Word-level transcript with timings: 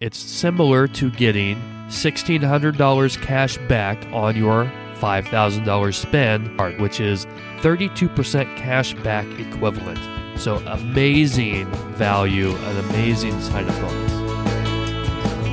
it's 0.00 0.18
similar 0.18 0.86
to 0.86 1.10
getting 1.10 1.56
$1,600 1.88 3.20
cash 3.20 3.58
back 3.68 4.00
on 4.12 4.36
your 4.36 4.70
$5,000 5.00 5.94
spend, 5.94 6.80
which 6.80 7.00
is 7.00 7.26
32% 7.62 8.56
cash 8.56 8.94
back 8.94 9.26
equivalent. 9.40 9.98
So 10.38 10.58
amazing 10.66 11.66
value, 11.96 12.54
an 12.54 12.76
amazing 12.90 13.40
sign 13.40 13.68
up 13.68 13.74
bonus. 13.80 14.12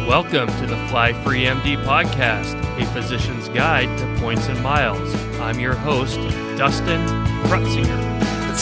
Welcome 0.07 0.47
to 0.59 0.67
the 0.67 0.77
Fly 0.89 1.13
Free 1.23 1.45
MD 1.45 1.83
podcast, 1.83 2.53
a 2.79 2.85
physician's 2.93 3.49
guide 3.49 3.97
to 3.97 4.21
points 4.21 4.47
and 4.47 4.61
miles. 4.61 5.11
I'm 5.39 5.59
your 5.59 5.73
host, 5.73 6.17
Dustin 6.55 7.03
Krutzinger. 7.45 8.13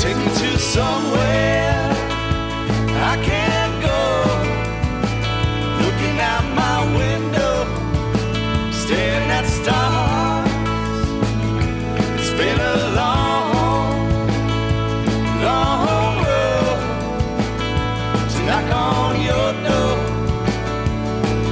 Take 0.02 0.16
me 0.16 0.24
to 0.24 0.58
somewhere 0.58 1.92
I 3.06 3.22
can't 3.26 3.63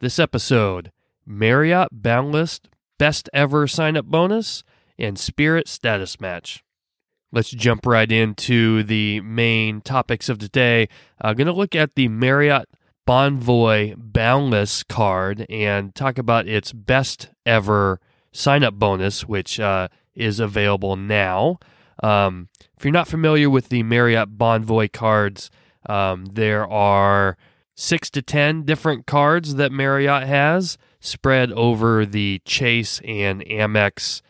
This 0.00 0.18
episode 0.18 0.92
Marriott 1.24 1.88
Boundless 1.90 2.60
Best 2.98 3.30
Ever 3.32 3.66
Sign 3.66 3.96
Up 3.96 4.04
Bonus 4.04 4.64
and 4.98 5.18
Spirit 5.18 5.66
Status 5.66 6.20
Match. 6.20 6.62
Let's 7.32 7.50
jump 7.50 7.86
right 7.86 8.12
into 8.12 8.82
the 8.82 9.22
main 9.22 9.80
topics 9.80 10.28
of 10.28 10.36
today. 10.36 10.90
I'm 11.22 11.30
uh, 11.30 11.32
going 11.32 11.46
to 11.46 11.54
look 11.54 11.74
at 11.74 11.94
the 11.94 12.08
Marriott 12.08 12.68
Bonvoy 13.06 13.94
Boundless 13.96 14.82
card 14.84 15.46
and 15.48 15.94
talk 15.94 16.18
about 16.18 16.46
its 16.46 16.72
best 16.72 17.30
ever 17.44 18.00
sign 18.32 18.62
up 18.62 18.74
bonus, 18.74 19.26
which 19.26 19.58
uh, 19.58 19.88
is 20.14 20.40
available 20.40 20.96
now. 20.96 21.58
Um, 22.02 22.48
if 22.76 22.84
you're 22.84 22.92
not 22.92 23.08
familiar 23.08 23.50
with 23.50 23.68
the 23.68 23.82
Marriott 23.82 24.38
Bonvoy 24.38 24.92
cards, 24.92 25.50
um, 25.86 26.26
there 26.26 26.66
are 26.66 27.36
six 27.74 28.10
to 28.10 28.22
ten 28.22 28.62
different 28.62 29.06
cards 29.06 29.56
that 29.56 29.72
Marriott 29.72 30.26
has 30.26 30.78
spread 31.00 31.52
over 31.52 32.06
the 32.06 32.40
Chase 32.44 33.00
and 33.04 33.44
Amex 33.46 34.22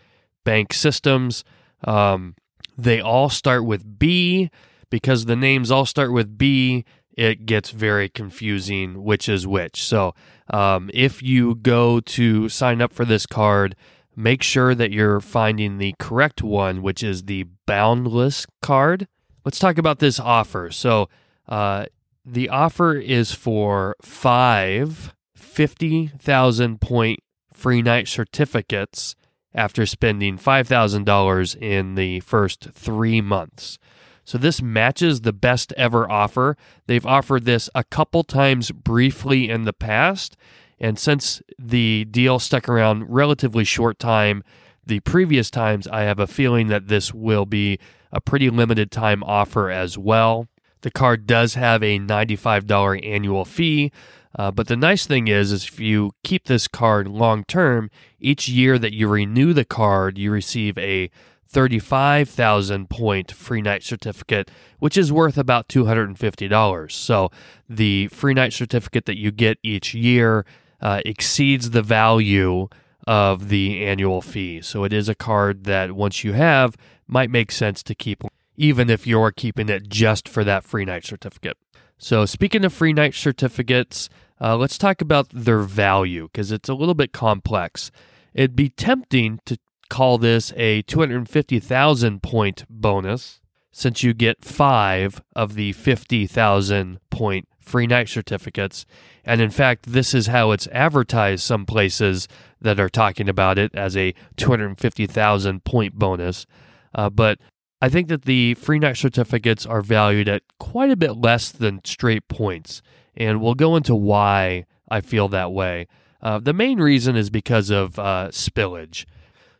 bank 0.44 0.72
systems. 0.72 1.44
Um, 1.84 2.34
they 2.76 3.00
all 3.00 3.28
start 3.28 3.64
with 3.64 3.98
B 3.98 4.50
because 4.90 5.26
the 5.26 5.36
names 5.36 5.70
all 5.70 5.86
start 5.86 6.12
with 6.12 6.38
B. 6.38 6.84
It 7.16 7.46
gets 7.46 7.70
very 7.70 8.08
confusing 8.08 9.02
which 9.04 9.28
is 9.28 9.46
which. 9.46 9.82
So, 9.82 10.14
um, 10.50 10.90
if 10.94 11.22
you 11.22 11.56
go 11.56 12.00
to 12.00 12.48
sign 12.48 12.80
up 12.80 12.92
for 12.92 13.04
this 13.04 13.26
card, 13.26 13.76
make 14.16 14.42
sure 14.42 14.74
that 14.74 14.92
you're 14.92 15.20
finding 15.20 15.78
the 15.78 15.94
correct 15.98 16.42
one, 16.42 16.82
which 16.82 17.02
is 17.02 17.24
the 17.24 17.46
boundless 17.66 18.46
card. 18.60 19.08
Let's 19.44 19.58
talk 19.58 19.78
about 19.78 19.98
this 19.98 20.18
offer. 20.18 20.70
So, 20.70 21.08
uh, 21.48 21.86
the 22.24 22.48
offer 22.48 22.94
is 22.94 23.32
for 23.32 23.96
five 24.00 25.14
50,000 25.34 26.80
point 26.80 27.20
free 27.52 27.82
night 27.82 28.08
certificates 28.08 29.14
after 29.54 29.84
spending 29.84 30.38
$5,000 30.38 31.56
in 31.56 31.94
the 31.94 32.20
first 32.20 32.70
three 32.72 33.20
months. 33.20 33.78
So, 34.24 34.38
this 34.38 34.62
matches 34.62 35.22
the 35.22 35.32
best 35.32 35.72
ever 35.76 36.10
offer. 36.10 36.56
They've 36.86 37.06
offered 37.06 37.44
this 37.44 37.68
a 37.74 37.84
couple 37.84 38.22
times 38.22 38.70
briefly 38.70 39.50
in 39.50 39.64
the 39.64 39.72
past. 39.72 40.36
And 40.78 40.98
since 40.98 41.42
the 41.58 42.04
deal 42.04 42.38
stuck 42.38 42.68
around 42.68 43.08
relatively 43.08 43.64
short 43.64 43.98
time, 43.98 44.42
the 44.84 45.00
previous 45.00 45.50
times, 45.50 45.86
I 45.86 46.02
have 46.02 46.18
a 46.18 46.26
feeling 46.26 46.66
that 46.68 46.88
this 46.88 47.14
will 47.14 47.46
be 47.46 47.78
a 48.10 48.20
pretty 48.20 48.50
limited 48.50 48.90
time 48.90 49.22
offer 49.22 49.70
as 49.70 49.96
well. 49.96 50.48
The 50.82 50.90
card 50.90 51.26
does 51.26 51.54
have 51.54 51.82
a 51.82 52.00
$95 52.00 53.06
annual 53.06 53.44
fee, 53.44 53.92
uh, 54.36 54.50
but 54.50 54.66
the 54.66 54.76
nice 54.76 55.06
thing 55.06 55.28
is, 55.28 55.52
is 55.52 55.64
if 55.64 55.78
you 55.78 56.12
keep 56.24 56.44
this 56.44 56.66
card 56.66 57.06
long 57.06 57.44
term, 57.44 57.90
each 58.18 58.48
year 58.48 58.78
that 58.78 58.92
you 58.92 59.08
renew 59.08 59.52
the 59.52 59.64
card, 59.64 60.18
you 60.18 60.30
receive 60.30 60.76
a 60.78 61.10
35,000 61.52 62.88
point 62.88 63.30
free 63.30 63.60
night 63.60 63.82
certificate, 63.82 64.50
which 64.78 64.96
is 64.96 65.12
worth 65.12 65.36
about 65.36 65.68
$250. 65.68 66.90
So 66.90 67.30
the 67.68 68.08
free 68.08 68.34
night 68.34 68.52
certificate 68.52 69.04
that 69.04 69.18
you 69.18 69.30
get 69.30 69.58
each 69.62 69.94
year 69.94 70.46
uh, 70.80 71.00
exceeds 71.04 71.70
the 71.70 71.82
value 71.82 72.68
of 73.06 73.48
the 73.48 73.84
annual 73.84 74.22
fee. 74.22 74.62
So 74.62 74.84
it 74.84 74.92
is 74.92 75.08
a 75.08 75.14
card 75.14 75.64
that 75.64 75.92
once 75.92 76.24
you 76.24 76.32
have, 76.32 76.76
might 77.06 77.30
make 77.30 77.52
sense 77.52 77.82
to 77.82 77.94
keep, 77.94 78.24
even 78.56 78.88
if 78.88 79.06
you're 79.06 79.30
keeping 79.30 79.68
it 79.68 79.88
just 79.88 80.28
for 80.28 80.44
that 80.44 80.64
free 80.64 80.84
night 80.84 81.04
certificate. 81.04 81.58
So, 81.98 82.26
speaking 82.26 82.64
of 82.64 82.72
free 82.72 82.92
night 82.92 83.14
certificates, 83.14 84.08
uh, 84.40 84.56
let's 84.56 84.76
talk 84.76 85.00
about 85.00 85.28
their 85.32 85.60
value 85.60 86.28
because 86.32 86.50
it's 86.50 86.68
a 86.68 86.74
little 86.74 86.94
bit 86.94 87.12
complex. 87.12 87.92
It'd 88.34 88.56
be 88.56 88.70
tempting 88.70 89.38
to 89.44 89.58
call 89.92 90.16
this 90.16 90.54
a 90.56 90.80
250,000 90.82 92.22
point 92.22 92.64
bonus 92.70 93.40
since 93.70 94.02
you 94.02 94.14
get 94.14 94.42
five 94.42 95.22
of 95.36 95.54
the 95.54 95.72
50,000 95.72 96.98
point 97.10 97.46
free 97.60 97.86
night 97.86 98.08
certificates. 98.08 98.86
And 99.22 99.42
in 99.42 99.50
fact, 99.50 99.92
this 99.92 100.14
is 100.14 100.28
how 100.28 100.50
it's 100.52 100.66
advertised 100.68 101.42
some 101.44 101.66
places 101.66 102.26
that 102.58 102.80
are 102.80 102.88
talking 102.88 103.28
about 103.28 103.58
it 103.58 103.74
as 103.74 103.94
a 103.94 104.14
250,000 104.36 105.62
point 105.62 105.94
bonus. 105.98 106.46
Uh, 106.94 107.10
but 107.10 107.38
I 107.82 107.90
think 107.90 108.08
that 108.08 108.22
the 108.22 108.54
free 108.54 108.78
night 108.78 108.96
certificates 108.96 109.66
are 109.66 109.82
valued 109.82 110.28
at 110.28 110.42
quite 110.58 110.90
a 110.90 110.96
bit 110.96 111.18
less 111.18 111.52
than 111.52 111.84
straight 111.84 112.28
points. 112.28 112.80
And 113.14 113.42
we'll 113.42 113.54
go 113.54 113.76
into 113.76 113.94
why 113.94 114.64
I 114.88 115.02
feel 115.02 115.28
that 115.28 115.52
way. 115.52 115.86
Uh, 116.22 116.38
the 116.38 116.54
main 116.54 116.78
reason 116.78 117.14
is 117.14 117.28
because 117.28 117.68
of 117.68 117.98
uh, 117.98 118.28
spillage. 118.30 119.04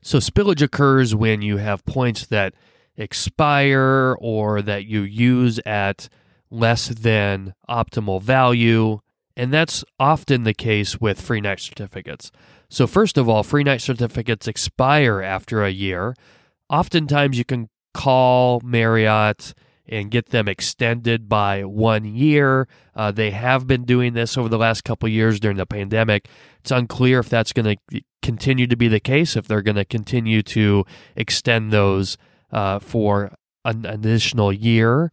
So, 0.02 0.18
spillage 0.18 0.62
occurs 0.62 1.14
when 1.14 1.42
you 1.42 1.58
have 1.58 1.86
points 1.86 2.26
that 2.26 2.54
expire 2.96 4.16
or 4.18 4.60
that 4.60 4.84
you 4.84 5.02
use 5.02 5.60
at 5.64 6.08
less 6.50 6.88
than 6.88 7.54
optimal 7.68 8.20
value. 8.20 9.00
And 9.36 9.52
that's 9.52 9.84
often 9.98 10.42
the 10.42 10.52
case 10.52 11.00
with 11.00 11.20
free 11.20 11.40
night 11.40 11.60
certificates. 11.60 12.30
So, 12.68 12.86
first 12.86 13.16
of 13.16 13.28
all, 13.28 13.42
free 13.42 13.62
night 13.62 13.80
certificates 13.80 14.48
expire 14.48 15.22
after 15.22 15.64
a 15.64 15.70
year. 15.70 16.14
Oftentimes, 16.68 17.38
you 17.38 17.44
can 17.44 17.68
call 17.94 18.60
Marriott 18.64 19.54
and 19.86 20.10
get 20.10 20.30
them 20.30 20.48
extended 20.48 21.28
by 21.28 21.64
one 21.64 22.04
year. 22.04 22.66
Uh, 22.94 23.10
they 23.12 23.30
have 23.30 23.66
been 23.66 23.84
doing 23.84 24.14
this 24.14 24.36
over 24.36 24.48
the 24.48 24.58
last 24.58 24.84
couple 24.84 25.08
years 25.08 25.38
during 25.38 25.56
the 25.56 25.66
pandemic. 25.66 26.28
It's 26.60 26.70
unclear 26.70 27.20
if 27.20 27.28
that's 27.28 27.52
going 27.52 27.76
to 27.90 28.02
continue 28.22 28.66
to 28.66 28.76
be 28.76 28.88
the 28.88 29.00
case, 29.00 29.36
if 29.36 29.46
they're 29.46 29.62
going 29.62 29.76
to 29.76 29.84
continue 29.84 30.42
to 30.42 30.84
extend 31.16 31.72
those 31.72 32.16
uh, 32.50 32.78
for 32.78 33.32
an 33.64 33.84
additional 33.84 34.52
year 34.52 35.10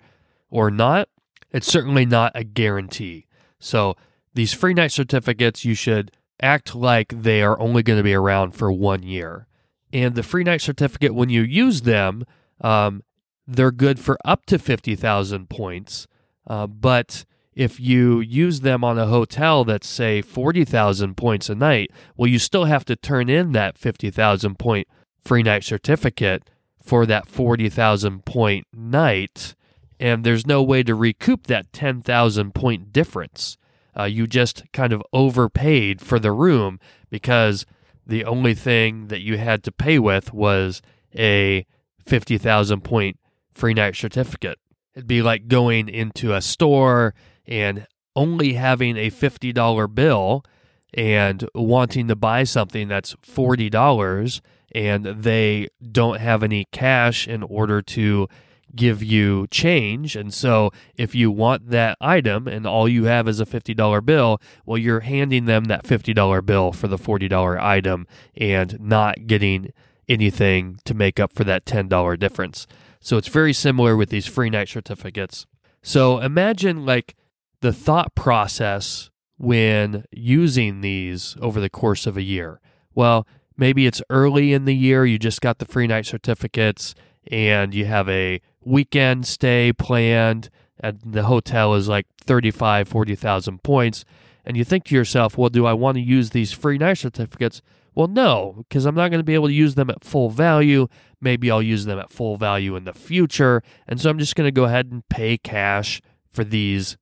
or 0.50 0.72
not. 0.72 1.10
It's 1.52 1.68
certainly 1.68 2.06
not 2.06 2.32
a 2.36 2.44
guarantee. 2.44 3.28
So, 3.60 3.96
these 4.36 4.54
free 4.54 4.74
night 4.74 4.92
certificates, 4.92 5.66
you 5.66 5.74
should 5.74 6.12
act 6.42 6.76
like 6.76 7.24
they 7.24 7.42
are 7.42 7.60
only 7.60 7.84
going 7.84 7.98
to 7.98 8.04
be 8.04 8.14
around 8.14 8.52
for 8.52 8.72
one 8.72 9.04
year. 9.04 9.48
And 9.92 10.16
the 10.16 10.24
free 10.24 10.44
night 10.44 10.62
certificate, 10.62 11.16
when 11.16 11.30
you 11.30 11.42
use 11.42 11.82
them, 11.82 12.24
um, 12.62 13.04
they're 13.48 13.72
good 13.72 14.00
for 14.00 14.18
up 14.24 14.46
to 14.46 14.60
50,000 14.60 15.50
points. 15.50 16.08
Uh, 16.46 16.68
but 16.68 17.26
if 17.54 17.80
you 17.80 18.20
use 18.20 18.62
them 18.62 18.84
on 18.84 18.98
a 18.98 19.08
hotel 19.08 19.66
that's, 19.66 19.88
say, 19.88 20.22
40,000 20.22 21.16
points 21.16 21.50
a 21.50 21.56
night, 21.56 21.92
well, 22.16 22.28
you 22.28 22.40
still 22.40 22.66
have 22.66 22.86
to 22.86 22.96
turn 22.96 23.30
in 23.30 23.52
that 23.54 23.78
50,000 23.78 24.58
point 24.58 24.88
free 25.24 25.44
night 25.44 25.64
certificate 25.64 26.50
for 26.82 27.06
that 27.06 27.28
40,000 27.28 28.26
point 28.26 28.68
night. 28.74 29.56
And 30.00 30.24
there's 30.24 30.48
no 30.48 30.64
way 30.64 30.84
to 30.84 30.96
recoup 30.96 31.48
that 31.48 31.74
10,000 31.74 32.54
point 32.54 32.94
difference. 32.94 33.58
Uh, 33.98 34.06
you 34.06 34.28
just 34.28 34.64
kind 34.72 34.94
of 34.94 35.04
overpaid 35.12 36.00
for 36.02 36.20
the 36.20 36.32
room 36.32 36.80
because 37.10 37.66
the 38.06 38.24
only 38.24 38.54
thing 38.54 39.08
that 39.08 39.22
you 39.22 39.38
had 39.38 39.64
to 39.64 39.72
pay 39.72 40.00
with 40.00 40.34
was 40.34 40.82
a 41.16 41.66
50,000 42.06 42.82
point 42.82 43.20
free 43.54 43.74
night 43.74 43.96
certificate. 43.96 44.58
It'd 44.96 45.08
be 45.08 45.22
like 45.22 45.48
going 45.48 45.90
into 45.90 46.34
a 46.34 46.42
store 46.42 47.14
and 47.50 47.86
only 48.16 48.54
having 48.54 48.96
a 48.96 49.12
$50 49.12 49.94
bill 49.94 50.46
and 50.94 51.48
wanting 51.54 52.08
to 52.08 52.16
buy 52.16 52.44
something 52.44 52.88
that's 52.88 53.16
$40 53.16 54.42
and 54.74 55.06
they 55.06 55.68
don't 55.92 56.20
have 56.20 56.44
any 56.44 56.66
cash 56.72 57.28
in 57.28 57.44
order 57.44 57.82
to 57.82 58.28
give 58.76 59.02
you 59.02 59.48
change. 59.48 60.16
And 60.16 60.32
so 60.32 60.72
if 60.96 61.16
you 61.16 61.32
want 61.32 61.72
that 61.72 61.98
item 62.00 62.48
and 62.48 62.68
all 62.68 62.88
you 62.88 63.06
have 63.06 63.28
is 63.28 63.40
a 63.40 63.46
$50 63.46 64.06
bill, 64.06 64.40
well, 64.66 64.78
you're 64.78 65.00
handing 65.00 65.46
them 65.46 65.66
that 65.66 65.86
$50 65.86 66.46
bill 66.46 66.72
for 66.72 66.88
the 66.88 66.98
$40 66.98 67.60
item 67.60 68.06
and 68.36 68.80
not 68.80 69.26
getting 69.26 69.74
anything 70.08 70.80
to 70.86 70.94
make 70.94 71.20
up 71.20 71.34
for 71.34 71.44
that 71.46 71.66
$10 71.66 72.20
difference. 72.20 72.68
So 73.00 73.18
it's 73.18 73.28
very 73.28 73.54
similar 73.54 73.96
with 73.96 74.10
these 74.10 74.28
free 74.28 74.50
night 74.52 74.70
certificates. 74.70 75.48
So 75.82 76.20
imagine 76.20 76.86
like 76.86 77.16
the 77.62 77.74
thought 77.74 78.16
process 78.16 79.10
when 79.38 80.06
using 80.12 80.82
these 80.82 81.36
over 81.42 81.60
the 81.60 81.70
course 81.70 82.06
of 82.06 82.18
a 82.18 82.22
year. 82.22 82.60
Well, 82.94 83.28
maybe 83.58 83.86
it's 83.86 84.02
early 84.10 84.54
in 84.54 84.66
the 84.66 84.76
year, 84.76 85.06
you 85.06 85.18
just 85.18 85.42
got 85.42 85.60
the 85.60 85.66
free 85.66 85.88
night 85.88 86.06
certificates 86.06 86.96
and 87.32 87.74
you 87.74 87.86
have 87.86 88.10
a 88.10 88.42
weekend 88.64 89.26
stay 89.26 89.72
planned 89.74 90.50
and 90.80 91.00
the 91.06 91.24
hotel 91.24 91.76
is 91.76 91.88
like 91.88 92.08
35 92.26 92.88
40,000 92.88 93.64
points 93.64 94.06
and 94.46 94.58
you 94.58 94.64
think 94.64 94.86
to 94.86 94.96
yourself, 94.96 95.38
"Well, 95.38 95.50
do 95.50 95.66
I 95.66 95.74
want 95.74 95.96
to 95.96 96.02
use 96.02 96.32
these 96.32 96.52
free 96.52 96.78
night 96.78 96.98
certificates?" 96.98 97.62
Well, 97.94 98.08
no, 98.08 98.56
because 98.58 98.86
I'm 98.86 98.96
not 98.96 99.10
going 99.10 99.20
to 99.20 99.26
be 99.26 99.34
able 99.34 99.48
to 99.48 99.54
use 99.54 99.76
them 99.76 99.90
at 99.90 100.04
full 100.04 100.30
value. 100.30 100.88
Maybe 101.20 101.52
I'll 101.52 101.62
use 101.62 101.86
them 101.86 102.00
at 102.00 102.10
full 102.10 102.38
value 102.38 102.76
in 102.76 102.86
the 102.86 102.94
future. 102.94 103.62
And 103.88 104.00
so 104.00 104.10
I'm 104.10 104.20
just 104.20 104.36
going 104.36 104.48
to 104.48 104.52
go 104.52 104.64
ahead 104.64 104.88
and 104.92 105.08
pay 105.10 105.38
cash 105.38 106.02
for 106.32 106.44
these 106.44 106.98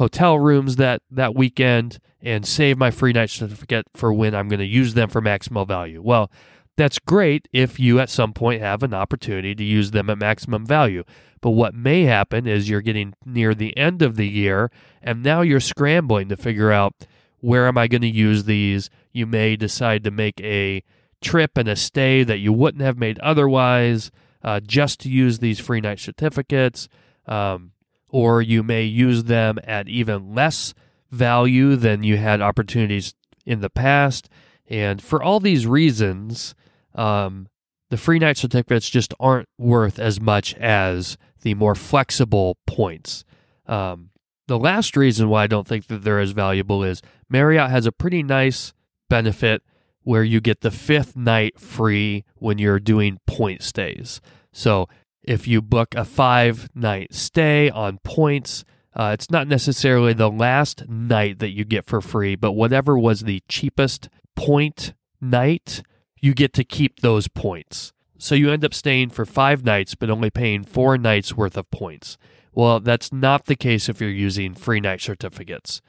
hotel 0.00 0.38
rooms 0.38 0.76
that, 0.76 1.02
that 1.10 1.34
weekend 1.34 1.98
and 2.22 2.46
save 2.46 2.78
my 2.78 2.90
free 2.90 3.12
night 3.12 3.28
certificate 3.28 3.86
for 3.94 4.14
when 4.14 4.34
I'm 4.34 4.48
going 4.48 4.60
to 4.60 4.64
use 4.64 4.94
them 4.94 5.10
for 5.10 5.20
maximal 5.20 5.68
value. 5.68 6.00
Well, 6.00 6.30
that's 6.78 6.98
great 6.98 7.48
if 7.52 7.78
you 7.78 8.00
at 8.00 8.08
some 8.08 8.32
point 8.32 8.62
have 8.62 8.82
an 8.82 8.94
opportunity 8.94 9.54
to 9.54 9.62
use 9.62 9.90
them 9.90 10.08
at 10.08 10.16
maximum 10.16 10.64
value. 10.64 11.04
But 11.42 11.50
what 11.50 11.74
may 11.74 12.04
happen 12.04 12.46
is 12.46 12.66
you're 12.66 12.80
getting 12.80 13.12
near 13.26 13.54
the 13.54 13.76
end 13.76 14.00
of 14.00 14.16
the 14.16 14.26
year 14.26 14.70
and 15.02 15.22
now 15.22 15.42
you're 15.42 15.60
scrambling 15.60 16.30
to 16.30 16.36
figure 16.38 16.72
out 16.72 16.94
where 17.40 17.66
am 17.66 17.76
I 17.76 17.86
going 17.86 18.00
to 18.00 18.08
use 18.08 18.44
these? 18.44 18.88
You 19.12 19.26
may 19.26 19.54
decide 19.54 20.02
to 20.04 20.10
make 20.10 20.40
a 20.40 20.82
trip 21.20 21.58
and 21.58 21.68
a 21.68 21.76
stay 21.76 22.24
that 22.24 22.38
you 22.38 22.54
wouldn't 22.54 22.82
have 22.82 22.96
made 22.96 23.18
otherwise 23.18 24.10
uh, 24.42 24.60
just 24.60 24.98
to 25.00 25.10
use 25.10 25.40
these 25.40 25.60
free 25.60 25.82
night 25.82 25.98
certificates. 25.98 26.88
Um, 27.26 27.72
or 28.10 28.42
you 28.42 28.62
may 28.62 28.84
use 28.84 29.24
them 29.24 29.58
at 29.64 29.88
even 29.88 30.34
less 30.34 30.74
value 31.10 31.76
than 31.76 32.02
you 32.02 32.16
had 32.16 32.40
opportunities 32.40 33.14
in 33.44 33.60
the 33.60 33.70
past. 33.70 34.28
And 34.68 35.02
for 35.02 35.22
all 35.22 35.40
these 35.40 35.66
reasons, 35.66 36.54
um, 36.94 37.48
the 37.90 37.96
free 37.96 38.18
night 38.18 38.36
certificates 38.36 38.88
just 38.88 39.12
aren't 39.18 39.48
worth 39.58 39.98
as 39.98 40.20
much 40.20 40.54
as 40.54 41.16
the 41.42 41.54
more 41.54 41.74
flexible 41.74 42.56
points. 42.66 43.24
Um, 43.66 44.10
the 44.46 44.58
last 44.58 44.96
reason 44.96 45.28
why 45.28 45.44
I 45.44 45.46
don't 45.46 45.66
think 45.66 45.86
that 45.86 46.02
they're 46.02 46.20
as 46.20 46.32
valuable 46.32 46.82
is 46.82 47.02
Marriott 47.28 47.70
has 47.70 47.86
a 47.86 47.92
pretty 47.92 48.22
nice 48.22 48.72
benefit 49.08 49.62
where 50.02 50.24
you 50.24 50.40
get 50.40 50.60
the 50.60 50.70
fifth 50.70 51.16
night 51.16 51.58
free 51.60 52.24
when 52.36 52.58
you're 52.58 52.80
doing 52.80 53.18
point 53.26 53.62
stays. 53.62 54.20
So 54.52 54.88
if 55.22 55.46
you 55.46 55.60
book 55.62 55.94
a 55.94 56.04
five 56.04 56.68
night 56.74 57.14
stay 57.14 57.70
on 57.70 57.98
points, 57.98 58.64
uh, 58.94 59.10
it's 59.14 59.30
not 59.30 59.46
necessarily 59.46 60.12
the 60.12 60.30
last 60.30 60.88
night 60.88 61.38
that 61.38 61.50
you 61.50 61.64
get 61.64 61.86
for 61.86 62.00
free, 62.00 62.34
but 62.34 62.52
whatever 62.52 62.98
was 62.98 63.20
the 63.20 63.42
cheapest 63.48 64.08
point 64.34 64.94
night, 65.20 65.82
you 66.20 66.34
get 66.34 66.52
to 66.54 66.64
keep 66.64 67.00
those 67.00 67.28
points. 67.28 67.92
So 68.18 68.34
you 68.34 68.50
end 68.50 68.64
up 68.64 68.74
staying 68.74 69.10
for 69.10 69.24
five 69.24 69.64
nights, 69.64 69.94
but 69.94 70.10
only 70.10 70.30
paying 70.30 70.64
four 70.64 70.98
nights 70.98 71.36
worth 71.36 71.56
of 71.56 71.70
points. 71.70 72.18
Well, 72.52 72.80
that's 72.80 73.12
not 73.12 73.46
the 73.46 73.56
case 73.56 73.88
if 73.88 74.00
you're 74.00 74.10
using 74.10 74.54
free 74.54 74.80
night 74.80 75.00
certificates. 75.00 75.80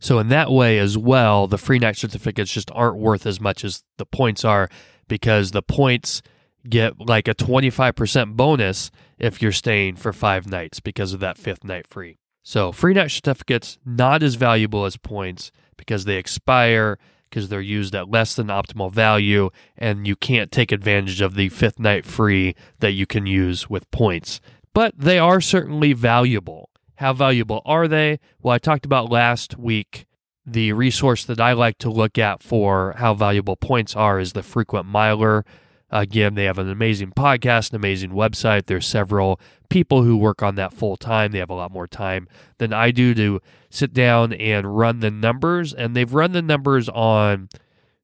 So, 0.00 0.18
in 0.18 0.28
that 0.28 0.50
way 0.50 0.78
as 0.78 0.98
well, 0.98 1.46
the 1.46 1.58
free 1.58 1.78
night 1.78 1.96
certificates 1.96 2.52
just 2.52 2.70
aren't 2.72 2.98
worth 2.98 3.26
as 3.26 3.40
much 3.40 3.64
as 3.64 3.82
the 3.96 4.06
points 4.06 4.44
are 4.44 4.68
because 5.08 5.50
the 5.50 5.62
points 5.62 6.22
get 6.68 7.00
like 7.00 7.28
a 7.28 7.34
25% 7.34 8.36
bonus 8.36 8.90
if 9.18 9.40
you're 9.42 9.52
staying 9.52 9.96
for 9.96 10.12
five 10.12 10.46
nights 10.46 10.80
because 10.80 11.12
of 11.12 11.20
that 11.20 11.38
fifth 11.38 11.64
night 11.64 11.86
free. 11.86 12.18
So, 12.42 12.72
free 12.72 12.94
night 12.94 13.10
certificates 13.10 13.78
not 13.84 14.22
as 14.22 14.34
valuable 14.34 14.84
as 14.84 14.96
points 14.96 15.50
because 15.76 16.04
they 16.04 16.16
expire 16.16 16.98
because 17.30 17.48
they're 17.48 17.60
used 17.60 17.94
at 17.94 18.10
less 18.10 18.34
than 18.34 18.46
optimal 18.46 18.92
value 18.92 19.50
and 19.76 20.06
you 20.06 20.14
can't 20.14 20.52
take 20.52 20.70
advantage 20.70 21.20
of 21.20 21.34
the 21.34 21.48
fifth 21.48 21.80
night 21.80 22.04
free 22.04 22.54
that 22.78 22.92
you 22.92 23.06
can 23.06 23.26
use 23.26 23.68
with 23.68 23.90
points 23.90 24.40
but 24.74 24.92
they 24.98 25.18
are 25.18 25.40
certainly 25.40 25.92
valuable. 25.92 26.68
How 26.96 27.12
valuable 27.12 27.62
are 27.64 27.88
they? 27.88 28.18
Well, 28.42 28.54
I 28.54 28.58
talked 28.58 28.84
about 28.84 29.10
last 29.10 29.56
week. 29.56 30.06
The 30.44 30.72
resource 30.72 31.24
that 31.24 31.40
I 31.40 31.52
like 31.52 31.78
to 31.78 31.90
look 31.90 32.18
at 32.18 32.42
for 32.42 32.94
how 32.98 33.14
valuable 33.14 33.56
points 33.56 33.96
are 33.96 34.20
is 34.20 34.34
the 34.34 34.42
Frequent 34.42 34.86
Miler. 34.86 35.44
Again, 35.90 36.34
they 36.34 36.44
have 36.44 36.58
an 36.58 36.68
amazing 36.68 37.12
podcast, 37.12 37.70
an 37.70 37.76
amazing 37.76 38.10
website. 38.10 38.66
There's 38.66 38.86
several 38.86 39.40
people 39.68 40.02
who 40.02 40.16
work 40.16 40.42
on 40.42 40.54
that 40.56 40.72
full 40.72 40.96
time. 40.96 41.32
They 41.32 41.38
have 41.38 41.50
a 41.50 41.54
lot 41.54 41.70
more 41.70 41.86
time 41.86 42.26
than 42.58 42.72
I 42.72 42.90
do 42.90 43.14
to 43.14 43.40
sit 43.70 43.92
down 43.92 44.32
and 44.32 44.76
run 44.76 45.00
the 45.00 45.10
numbers. 45.10 45.72
And 45.72 45.94
they've 45.94 46.12
run 46.12 46.32
the 46.32 46.42
numbers 46.42 46.88
on 46.88 47.48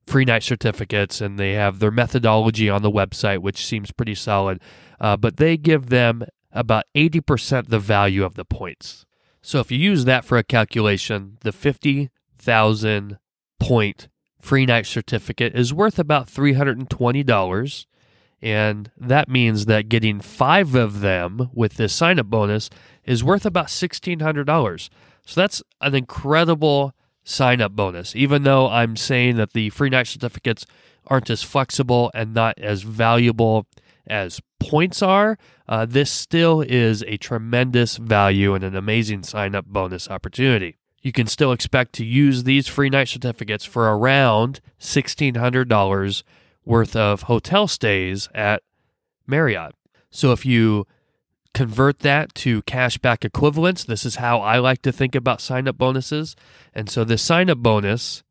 free 0.06 0.24
night 0.24 0.42
certificates 0.42 1.20
and 1.20 1.38
they 1.38 1.52
have 1.52 1.78
their 1.78 1.90
methodology 1.90 2.68
on 2.68 2.82
the 2.82 2.90
website, 2.90 3.38
which 3.38 3.64
seems 3.64 3.92
pretty 3.92 4.14
solid. 4.14 4.60
Uh, 5.00 5.16
but 5.16 5.36
they 5.36 5.56
give 5.56 5.86
them 5.86 6.24
about 6.52 6.84
80% 6.94 7.68
the 7.68 7.78
value 7.78 8.24
of 8.24 8.34
the 8.34 8.44
points. 8.44 9.06
So 9.42 9.60
if 9.60 9.70
you 9.70 9.78
use 9.78 10.04
that 10.04 10.24
for 10.24 10.36
a 10.36 10.44
calculation, 10.44 11.38
the 11.40 11.52
50,000 11.52 13.18
point 13.58 14.08
free 14.40 14.66
night 14.66 14.86
certificate 14.86 15.54
is 15.54 15.72
worth 15.72 15.98
about 15.98 16.26
$320. 16.26 17.86
And 18.42 18.90
that 18.96 19.28
means 19.28 19.66
that 19.66 19.88
getting 19.88 20.20
five 20.20 20.74
of 20.74 21.00
them 21.00 21.50
with 21.52 21.74
this 21.74 21.92
sign 21.92 22.18
up 22.18 22.26
bonus 22.26 22.70
is 23.04 23.22
worth 23.22 23.44
about 23.44 23.66
$1,600. 23.66 24.88
So 25.26 25.40
that's 25.40 25.62
an 25.80 25.94
incredible 25.94 26.94
sign 27.22 27.60
up 27.60 27.72
bonus, 27.72 28.16
even 28.16 28.42
though 28.44 28.68
I'm 28.68 28.96
saying 28.96 29.36
that 29.36 29.52
the 29.52 29.70
free 29.70 29.90
night 29.90 30.06
certificates 30.06 30.64
aren't 31.06 31.30
as 31.30 31.42
flexible 31.42 32.10
and 32.14 32.32
not 32.34 32.58
as 32.58 32.82
valuable 32.82 33.66
as 34.06 34.40
points 34.58 35.02
are, 35.02 35.38
uh, 35.68 35.86
this 35.86 36.10
still 36.10 36.62
is 36.62 37.04
a 37.06 37.16
tremendous 37.16 37.96
value 37.96 38.54
and 38.54 38.64
an 38.64 38.74
amazing 38.74 39.22
sign 39.22 39.54
up 39.54 39.66
bonus 39.66 40.08
opportunity. 40.08 40.79
You 41.00 41.12
can 41.12 41.26
still 41.26 41.52
expect 41.52 41.94
to 41.94 42.04
use 42.04 42.44
these 42.44 42.66
free 42.66 42.90
night 42.90 43.08
certificates 43.08 43.64
for 43.64 43.88
around 43.88 44.60
$1,600 44.80 46.22
worth 46.64 46.94
of 46.96 47.22
hotel 47.22 47.66
stays 47.66 48.28
at 48.34 48.62
Marriott. 49.26 49.74
So 50.10 50.32
if 50.32 50.44
you 50.44 50.86
convert 51.54 52.00
that 52.00 52.34
to 52.34 52.62
cashback 52.62 53.24
equivalents, 53.24 53.84
this 53.84 54.04
is 54.04 54.16
how 54.16 54.40
I 54.40 54.58
like 54.58 54.82
to 54.82 54.92
think 54.92 55.14
about 55.14 55.40
sign 55.40 55.66
up 55.66 55.78
bonuses. 55.78 56.36
And 56.74 56.90
so 56.90 57.04
this 57.04 57.22
sign 57.22 57.48
up 57.48 57.58
bonus 57.58 58.22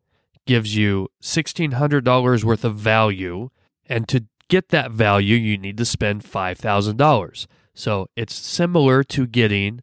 gives 0.45 0.75
you 0.75 1.09
$1,600 1.21 2.43
worth 2.43 2.65
of 2.65 2.75
value. 2.75 3.49
And 3.87 4.07
to 4.09 4.25
get 4.47 4.69
that 4.69 4.91
value, 4.91 5.35
you 5.35 5.57
need 5.57 5.77
to 5.77 5.85
spend 5.85 6.23
$5,000. 6.23 7.47
So 7.73 8.09
it's 8.15 8.35
similar 8.35 9.03
to 9.05 9.25
getting 9.25 9.81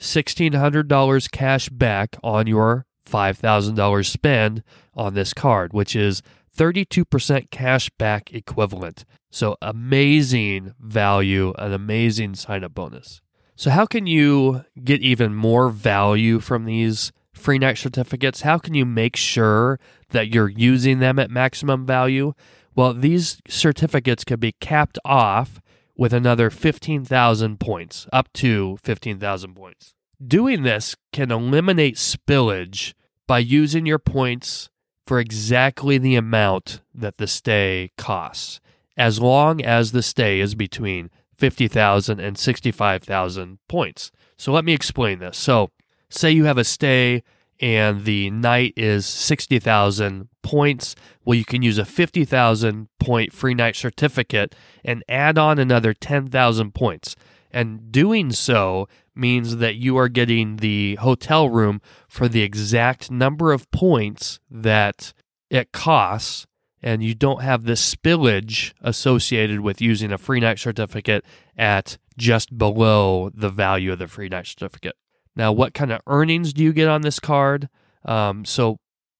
$1,600 0.00 1.30
cash 1.30 1.68
back 1.68 2.16
on 2.22 2.46
your 2.46 2.86
$5,000 3.08 4.06
spend 4.06 4.62
on 4.94 5.14
this 5.14 5.32
card, 5.32 5.72
which 5.72 5.94
is 5.94 6.22
32% 6.56 7.50
cash 7.50 7.90
back 7.90 8.32
equivalent. 8.32 9.04
So 9.30 9.56
amazing 9.60 10.74
value, 10.80 11.52
an 11.58 11.72
amazing 11.72 12.34
sign 12.34 12.64
up 12.64 12.74
bonus. 12.74 13.20
So, 13.58 13.70
how 13.70 13.86
can 13.86 14.06
you 14.06 14.64
get 14.84 15.00
even 15.00 15.34
more 15.34 15.70
value 15.70 16.40
from 16.40 16.66
these 16.66 17.10
free 17.32 17.58
night 17.58 17.78
certificates? 17.78 18.42
How 18.42 18.58
can 18.58 18.74
you 18.74 18.84
make 18.84 19.16
sure 19.16 19.80
that 20.10 20.28
you're 20.28 20.50
using 20.50 20.98
them 20.98 21.18
at 21.18 21.30
maximum 21.30 21.86
value? 21.86 22.34
Well, 22.74 22.92
these 22.92 23.40
certificates 23.48 24.24
can 24.24 24.40
be 24.40 24.52
capped 24.52 24.98
off 25.06 25.60
with 25.96 26.12
another 26.12 26.50
15,000 26.50 27.58
points, 27.58 28.06
up 28.12 28.32
to 28.34 28.76
15,000 28.82 29.54
points. 29.54 29.94
Doing 30.24 30.62
this 30.62 30.96
can 31.12 31.30
eliminate 31.30 31.96
spillage 31.96 32.94
by 33.26 33.38
using 33.38 33.86
your 33.86 33.98
points 33.98 34.70
for 35.06 35.20
exactly 35.20 35.98
the 35.98 36.16
amount 36.16 36.80
that 36.94 37.18
the 37.18 37.26
stay 37.26 37.92
costs, 37.96 38.60
as 38.96 39.20
long 39.20 39.62
as 39.62 39.92
the 39.92 40.02
stay 40.02 40.40
is 40.40 40.54
between 40.54 41.10
50,000 41.36 42.18
and 42.18 42.38
65,000 42.38 43.58
points. 43.68 44.10
So 44.36 44.52
let 44.52 44.64
me 44.64 44.72
explain 44.72 45.18
this. 45.18 45.36
So, 45.36 45.70
say 46.08 46.30
you 46.30 46.44
have 46.44 46.58
a 46.58 46.64
stay 46.64 47.22
and 47.60 48.04
the 48.04 48.30
night 48.30 48.74
is 48.76 49.06
60,000 49.06 50.28
points, 50.42 50.94
well, 51.24 51.36
you 51.36 51.44
can 51.44 51.62
use 51.62 51.78
a 51.78 51.84
50,000 51.84 52.88
point 52.98 53.32
free 53.32 53.54
night 53.54 53.76
certificate 53.76 54.54
and 54.84 55.02
add 55.08 55.38
on 55.38 55.58
another 55.58 55.94
10,000 55.94 56.74
points. 56.74 57.16
And 57.50 57.90
doing 57.90 58.32
so 58.32 58.88
means 59.14 59.56
that 59.56 59.76
you 59.76 59.96
are 59.96 60.08
getting 60.08 60.56
the 60.56 60.96
hotel 60.96 61.48
room 61.48 61.80
for 62.08 62.28
the 62.28 62.42
exact 62.42 63.10
number 63.10 63.52
of 63.52 63.70
points 63.70 64.38
that 64.50 65.14
it 65.48 65.72
costs. 65.72 66.46
And 66.82 67.02
you 67.02 67.14
don't 67.14 67.42
have 67.42 67.64
the 67.64 67.72
spillage 67.72 68.72
associated 68.82 69.60
with 69.60 69.80
using 69.80 70.12
a 70.12 70.18
free 70.18 70.40
night 70.40 70.58
certificate 70.58 71.24
at 71.56 71.96
just 72.18 72.56
below 72.56 73.30
the 73.34 73.48
value 73.48 73.92
of 73.92 73.98
the 73.98 74.06
free 74.06 74.28
night 74.28 74.46
certificate. 74.46 74.94
Now, 75.36 75.52
what 75.52 75.74
kind 75.74 75.92
of 75.92 76.00
earnings 76.06 76.52
do 76.52 76.64
you 76.64 76.72
get 76.72 76.88
on 76.88 77.02
this 77.02 77.20
card? 77.20 77.68
Um, 78.04 78.44
so 78.44 78.78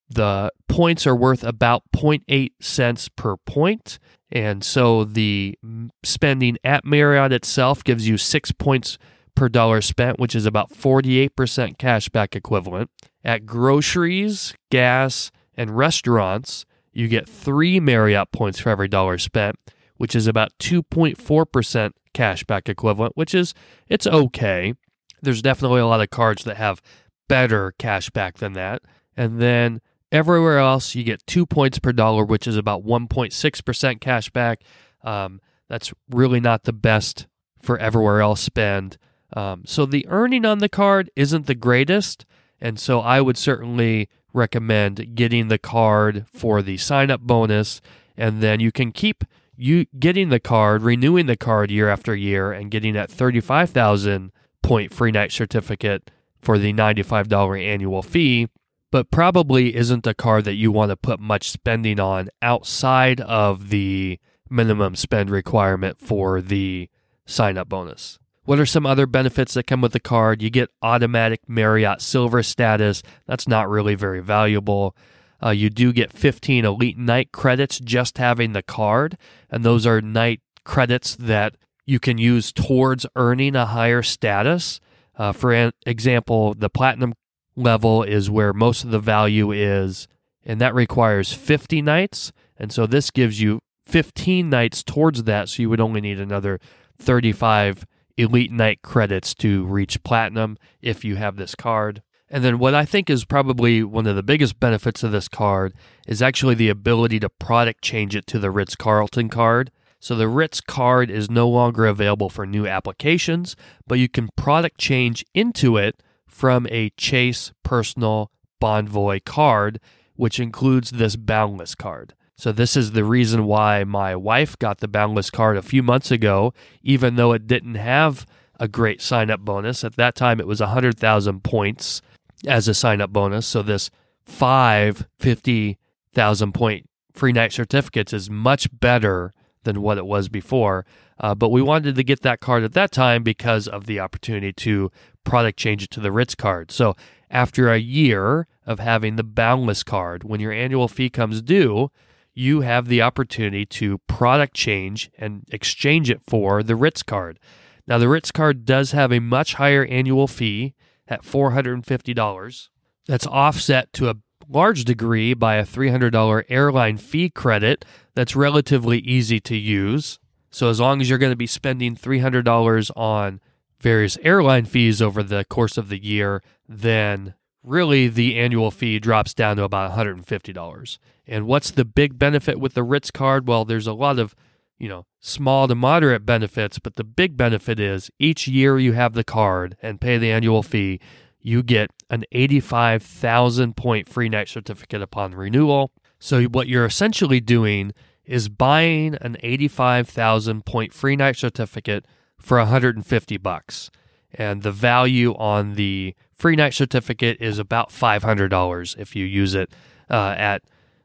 the 0.09 0.51
points 0.67 1.05
are 1.05 1.15
worth 1.15 1.43
about 1.43 1.83
0.8 1.95 2.51
cents 2.59 3.09
per 3.09 3.37
point. 3.37 3.99
And 4.31 4.63
so 4.63 5.03
the 5.03 5.57
spending 6.03 6.57
at 6.63 6.85
Marriott 6.85 7.31
itself 7.31 7.83
gives 7.83 8.07
you 8.07 8.17
six 8.17 8.51
points 8.51 8.97
per 9.35 9.47
dollar 9.47 9.81
spent, 9.81 10.19
which 10.19 10.35
is 10.35 10.45
about 10.45 10.71
48% 10.71 11.29
cashback 11.77 12.35
equivalent. 12.35 12.89
At 13.23 13.45
groceries, 13.45 14.53
gas, 14.71 15.31
and 15.55 15.77
restaurants, 15.77 16.65
you 16.91 17.07
get 17.07 17.29
three 17.29 17.79
Marriott 17.79 18.31
points 18.31 18.59
for 18.59 18.69
every 18.69 18.87
dollar 18.87 19.17
spent, 19.17 19.57
which 19.97 20.15
is 20.15 20.27
about 20.27 20.51
2.4% 20.59 21.91
cashback 22.13 22.69
equivalent, 22.69 23.15
which 23.15 23.35
is 23.35 23.53
it's 23.87 24.07
okay. 24.07 24.73
There's 25.21 25.41
definitely 25.41 25.81
a 25.81 25.87
lot 25.87 26.01
of 26.01 26.09
cards 26.09 26.43
that 26.43 26.57
have 26.57 26.81
better 27.27 27.73
cashback 27.79 28.35
than 28.35 28.53
that. 28.53 28.81
And 29.15 29.41
then 29.41 29.81
everywhere 30.11 30.59
else, 30.59 30.95
you 30.95 31.03
get 31.03 31.25
two 31.25 31.45
points 31.45 31.79
per 31.79 31.91
dollar, 31.91 32.23
which 32.23 32.47
is 32.47 32.57
about 32.57 32.85
1.6% 32.85 33.99
cashback. 33.99 34.57
Um, 35.03 35.41
that's 35.67 35.93
really 36.09 36.39
not 36.39 36.63
the 36.63 36.73
best 36.73 37.27
for 37.61 37.77
everywhere 37.77 38.21
else 38.21 38.41
spend. 38.41 38.97
Um, 39.33 39.63
so 39.65 39.85
the 39.85 40.05
earning 40.07 40.45
on 40.45 40.59
the 40.59 40.69
card 40.69 41.09
isn't 41.15 41.47
the 41.47 41.55
greatest. 41.55 42.25
And 42.61 42.79
so 42.79 43.01
I 43.01 43.21
would 43.21 43.37
certainly 43.37 44.09
recommend 44.33 45.15
getting 45.15 45.47
the 45.47 45.57
card 45.57 46.25
for 46.33 46.61
the 46.61 46.77
sign 46.77 47.11
up 47.11 47.21
bonus. 47.21 47.81
And 48.15 48.41
then 48.41 48.59
you 48.59 48.71
can 48.71 48.91
keep 48.91 49.23
you 49.55 49.85
getting 49.99 50.29
the 50.29 50.39
card, 50.39 50.83
renewing 50.83 51.25
the 51.25 51.35
card 51.35 51.71
year 51.71 51.89
after 51.89 52.15
year, 52.15 52.51
and 52.51 52.71
getting 52.71 52.93
that 52.93 53.11
35,000 53.11 54.31
point 54.67 54.93
free 54.93 55.11
night 55.11 55.31
certificate 55.31 56.11
for 56.41 56.57
the 56.57 56.73
$95 56.73 57.63
annual 57.63 58.01
fee, 58.01 58.49
but 58.91 59.09
probably 59.09 59.73
isn't 59.73 60.05
a 60.05 60.13
card 60.13 60.43
that 60.43 60.55
you 60.55 60.71
want 60.71 60.89
to 60.89 60.97
put 60.97 61.19
much 61.21 61.49
spending 61.49 61.99
on 61.99 62.29
outside 62.41 63.21
of 63.21 63.69
the 63.69 64.19
minimum 64.49 64.95
spend 64.95 65.29
requirement 65.29 65.97
for 65.97 66.41
the 66.41 66.89
sign 67.25 67.57
up 67.57 67.69
bonus. 67.69 68.19
What 68.43 68.59
are 68.59 68.65
some 68.65 68.85
other 68.85 69.05
benefits 69.05 69.53
that 69.53 69.67
come 69.67 69.81
with 69.81 69.93
the 69.93 69.99
card? 70.01 70.41
You 70.41 70.49
get 70.49 70.69
automatic 70.81 71.47
Marriott 71.47 72.01
Silver 72.01 72.43
status. 72.43 73.03
That's 73.25 73.47
not 73.47 73.69
really 73.69 73.95
very 73.95 74.21
valuable. 74.21 74.95
Uh, 75.41 75.49
you 75.51 75.69
do 75.69 75.93
get 75.93 76.11
15 76.11 76.65
Elite 76.65 76.97
Night 76.97 77.31
credits 77.31 77.79
just 77.79 78.17
having 78.17 78.51
the 78.51 78.63
card, 78.63 79.17
and 79.49 79.63
those 79.63 79.85
are 79.85 80.01
night 80.01 80.41
credits 80.63 81.15
that 81.15 81.55
you 81.87 81.99
can 81.99 82.19
use 82.19 82.51
towards 82.51 83.07
earning 83.15 83.55
a 83.55 83.65
higher 83.65 84.03
status. 84.03 84.79
Uh, 85.17 85.31
for 85.31 85.51
an 85.51 85.71
example, 85.87 86.53
the 86.53 86.69
Platinum 86.69 87.13
level 87.55 88.03
is 88.03 88.29
where 88.29 88.53
most 88.53 88.83
of 88.83 88.91
the 88.91 88.99
value 88.99 89.51
is, 89.51 90.07
and 90.45 90.61
that 90.61 90.75
requires 90.75 91.33
50 91.33 91.81
nights. 91.81 92.31
And 92.57 92.71
so 92.71 92.85
this 92.85 93.09
gives 93.09 93.41
you 93.41 93.59
15 93.87 94.49
nights 94.49 94.83
towards 94.83 95.23
that, 95.23 95.49
so 95.49 95.63
you 95.63 95.69
would 95.69 95.79
only 95.79 96.01
need 96.01 96.19
another 96.19 96.59
35 96.99 97.85
Elite 98.17 98.51
Night 98.51 98.81
credits 98.81 99.33
to 99.35 99.63
reach 99.65 100.03
Platinum 100.03 100.57
if 100.81 101.05
you 101.05 101.15
have 101.15 101.37
this 101.37 101.55
card. 101.55 102.01
And 102.29 102.43
then 102.43 102.59
what 102.59 102.75
I 102.75 102.83
think 102.83 103.09
is 103.09 103.23
probably 103.23 103.83
one 103.83 104.07
of 104.07 104.17
the 104.17 104.23
biggest 104.23 104.59
benefits 104.59 105.03
of 105.03 105.13
this 105.13 105.29
card 105.29 105.73
is 106.05 106.21
actually 106.21 106.55
the 106.55 106.67
ability 106.67 107.21
to 107.21 107.29
product 107.29 107.81
change 107.81 108.15
it 108.15 108.27
to 108.27 108.39
the 108.39 108.51
Ritz 108.51 108.75
Carlton 108.75 109.29
card. 109.29 109.71
So 109.99 110.15
the 110.15 110.27
Ritz 110.27 110.61
card 110.61 111.09
is 111.09 111.29
no 111.29 111.49
longer 111.49 111.85
available 111.85 112.29
for 112.29 112.45
new 112.45 112.67
applications, 112.67 113.55
but 113.87 113.99
you 113.99 114.07
can 114.07 114.29
product 114.35 114.77
change 114.77 115.25
into 115.33 115.77
it 115.77 116.01
from 116.27 116.67
a 116.69 116.91
Chase 116.91 117.51
Personal 117.63 118.31
Bonvoy 118.61 119.23
card, 119.25 119.79
which 120.15 120.39
includes 120.39 120.91
this 120.91 121.15
Boundless 121.15 121.75
card. 121.75 122.13
So 122.35 122.51
this 122.51 122.77
is 122.77 122.91
the 122.91 123.03
reason 123.03 123.45
why 123.45 123.83
my 123.83 124.15
wife 124.15 124.57
got 124.59 124.77
the 124.77 124.87
Boundless 124.87 125.31
card 125.31 125.57
a 125.57 125.63
few 125.63 125.81
months 125.81 126.11
ago, 126.11 126.53
even 126.83 127.15
though 127.15 127.33
it 127.33 127.47
didn't 127.47 127.75
have 127.75 128.27
a 128.59 128.67
great 128.67 129.01
sign 129.01 129.31
up 129.31 129.39
bonus. 129.39 129.83
At 129.83 129.95
that 129.95 130.15
time, 130.15 130.39
it 130.39 130.47
was 130.47 130.59
100,000 130.59 131.43
points 131.43 132.01
as 132.45 132.67
a 132.67 132.73
sign 132.75 133.01
up 133.01 133.11
bonus. 133.11 133.47
So 133.47 133.63
this 133.63 133.89
five 134.23 135.07
50,000 135.17 136.53
point 136.53 136.89
free 137.13 137.31
night 137.31 137.53
certificates 137.53 138.13
is 138.13 138.29
much 138.29 138.67
better 138.79 139.33
than 139.67 139.81
what 139.81 139.97
it 139.97 140.05
was 140.05 140.29
before. 140.29 140.85
Uh, 141.19 141.35
but 141.35 141.49
we 141.49 141.61
wanted 141.61 141.95
to 141.95 142.03
get 142.03 142.21
that 142.21 142.39
card 142.39 142.63
at 142.63 142.73
that 142.73 142.91
time 142.91 143.21
because 143.21 143.67
of 143.67 143.85
the 143.85 143.99
opportunity 143.99 144.53
to 144.53 144.89
product 145.23 145.59
change 145.59 145.83
it 145.83 145.91
to 145.91 145.99
the 145.99 146.11
Ritz 146.11 146.35
card. 146.35 146.71
So 146.71 146.95
after 147.29 147.69
a 147.69 147.77
year 147.77 148.47
of 148.65 148.79
having 148.79 149.17
the 149.17 149.23
Boundless 149.23 149.83
card, 149.83 150.23
when 150.23 150.39
your 150.39 150.53
annual 150.53 150.87
fee 150.87 151.09
comes 151.09 151.41
due, 151.41 151.91
you 152.33 152.61
have 152.61 152.87
the 152.87 153.01
opportunity 153.01 153.65
to 153.65 153.97
product 154.07 154.53
change 154.53 155.09
and 155.17 155.43
exchange 155.51 156.09
it 156.09 156.21
for 156.27 156.63
the 156.63 156.75
Ritz 156.75 157.03
card. 157.03 157.39
Now, 157.87 157.97
the 157.97 158.07
Ritz 158.07 158.31
card 158.31 158.65
does 158.65 158.91
have 158.91 159.11
a 159.11 159.19
much 159.19 159.55
higher 159.55 159.85
annual 159.85 160.27
fee 160.27 160.75
at 161.07 161.23
$450. 161.23 162.69
That's 163.07 163.27
offset 163.27 163.91
to 163.93 164.09
a 164.09 164.15
large 164.49 164.85
degree 164.85 165.33
by 165.33 165.55
a 165.55 165.65
$300 165.65 166.43
airline 166.49 166.97
fee 166.97 167.29
credit 167.29 167.85
that's 168.15 168.35
relatively 168.35 168.99
easy 168.99 169.39
to 169.41 169.55
use. 169.55 170.19
So, 170.49 170.69
as 170.69 170.79
long 170.79 171.01
as 171.01 171.09
you're 171.09 171.19
going 171.19 171.31
to 171.31 171.35
be 171.35 171.47
spending 171.47 171.95
$300 171.95 172.91
on 172.95 173.41
various 173.79 174.17
airline 174.23 174.65
fees 174.65 175.01
over 175.01 175.21
the 175.21 175.45
course 175.45 175.77
of 175.77 175.89
the 175.89 176.03
year, 176.03 176.41
then 176.67 177.35
really 177.63 178.07
the 178.07 178.37
annual 178.37 178.71
fee 178.71 178.99
drops 178.99 179.33
down 179.33 179.57
to 179.57 179.63
about 179.63 179.91
$150. 179.91 180.97
And 181.27 181.45
what's 181.45 181.71
the 181.71 181.85
big 181.85 182.17
benefit 182.17 182.59
with 182.59 182.73
the 182.73 182.83
Ritz 182.83 183.11
card? 183.11 183.47
Well, 183.47 183.65
there's 183.65 183.87
a 183.87 183.93
lot 183.93 184.17
of, 184.17 184.33
you 184.79 184.87
know, 184.87 185.05
small 185.19 185.67
to 185.67 185.75
moderate 185.75 186.25
benefits, 186.25 186.79
but 186.79 186.95
the 186.95 187.03
big 187.03 187.35
benefit 187.35 187.79
is 187.79 188.09
each 188.17 188.47
year 188.47 188.79
you 188.79 188.93
have 188.93 189.13
the 189.13 189.25
card 189.25 189.75
and 189.81 190.01
pay 190.01 190.17
the 190.17 190.31
annual 190.31 190.63
fee, 190.63 190.99
you 191.47 191.63
get 191.63 191.89
an 192.09 192.25
85,000 192.33 193.77
point 193.77 194.09
free 194.09 194.27
night 194.27 194.49
certificate 194.49 195.01
upon 195.01 195.33
renewal. 195.33 195.91
So, 196.19 196.43
what 196.43 196.67
you're 196.67 196.83
essentially 196.83 197.39
doing 197.39 197.93
is 198.25 198.49
buying 198.49 199.15
an 199.21 199.37
85,000 199.41 200.65
point 200.65 200.93
free 200.93 201.15
night 201.15 201.37
certificate 201.37 202.05
for 202.37 202.57
150 202.57 203.37
bucks. 203.37 203.89
And 204.33 204.61
the 204.61 204.73
value 204.73 205.33
on 205.35 205.75
the 205.75 206.15
free 206.33 206.57
night 206.57 206.73
certificate 206.73 207.37
is 207.39 207.59
about 207.59 207.91
$500 207.91 208.97
if 208.99 209.15
you 209.15 209.23
use 209.25 209.55
it 209.55 209.71
uh, 210.09 210.35
at 210.37 210.63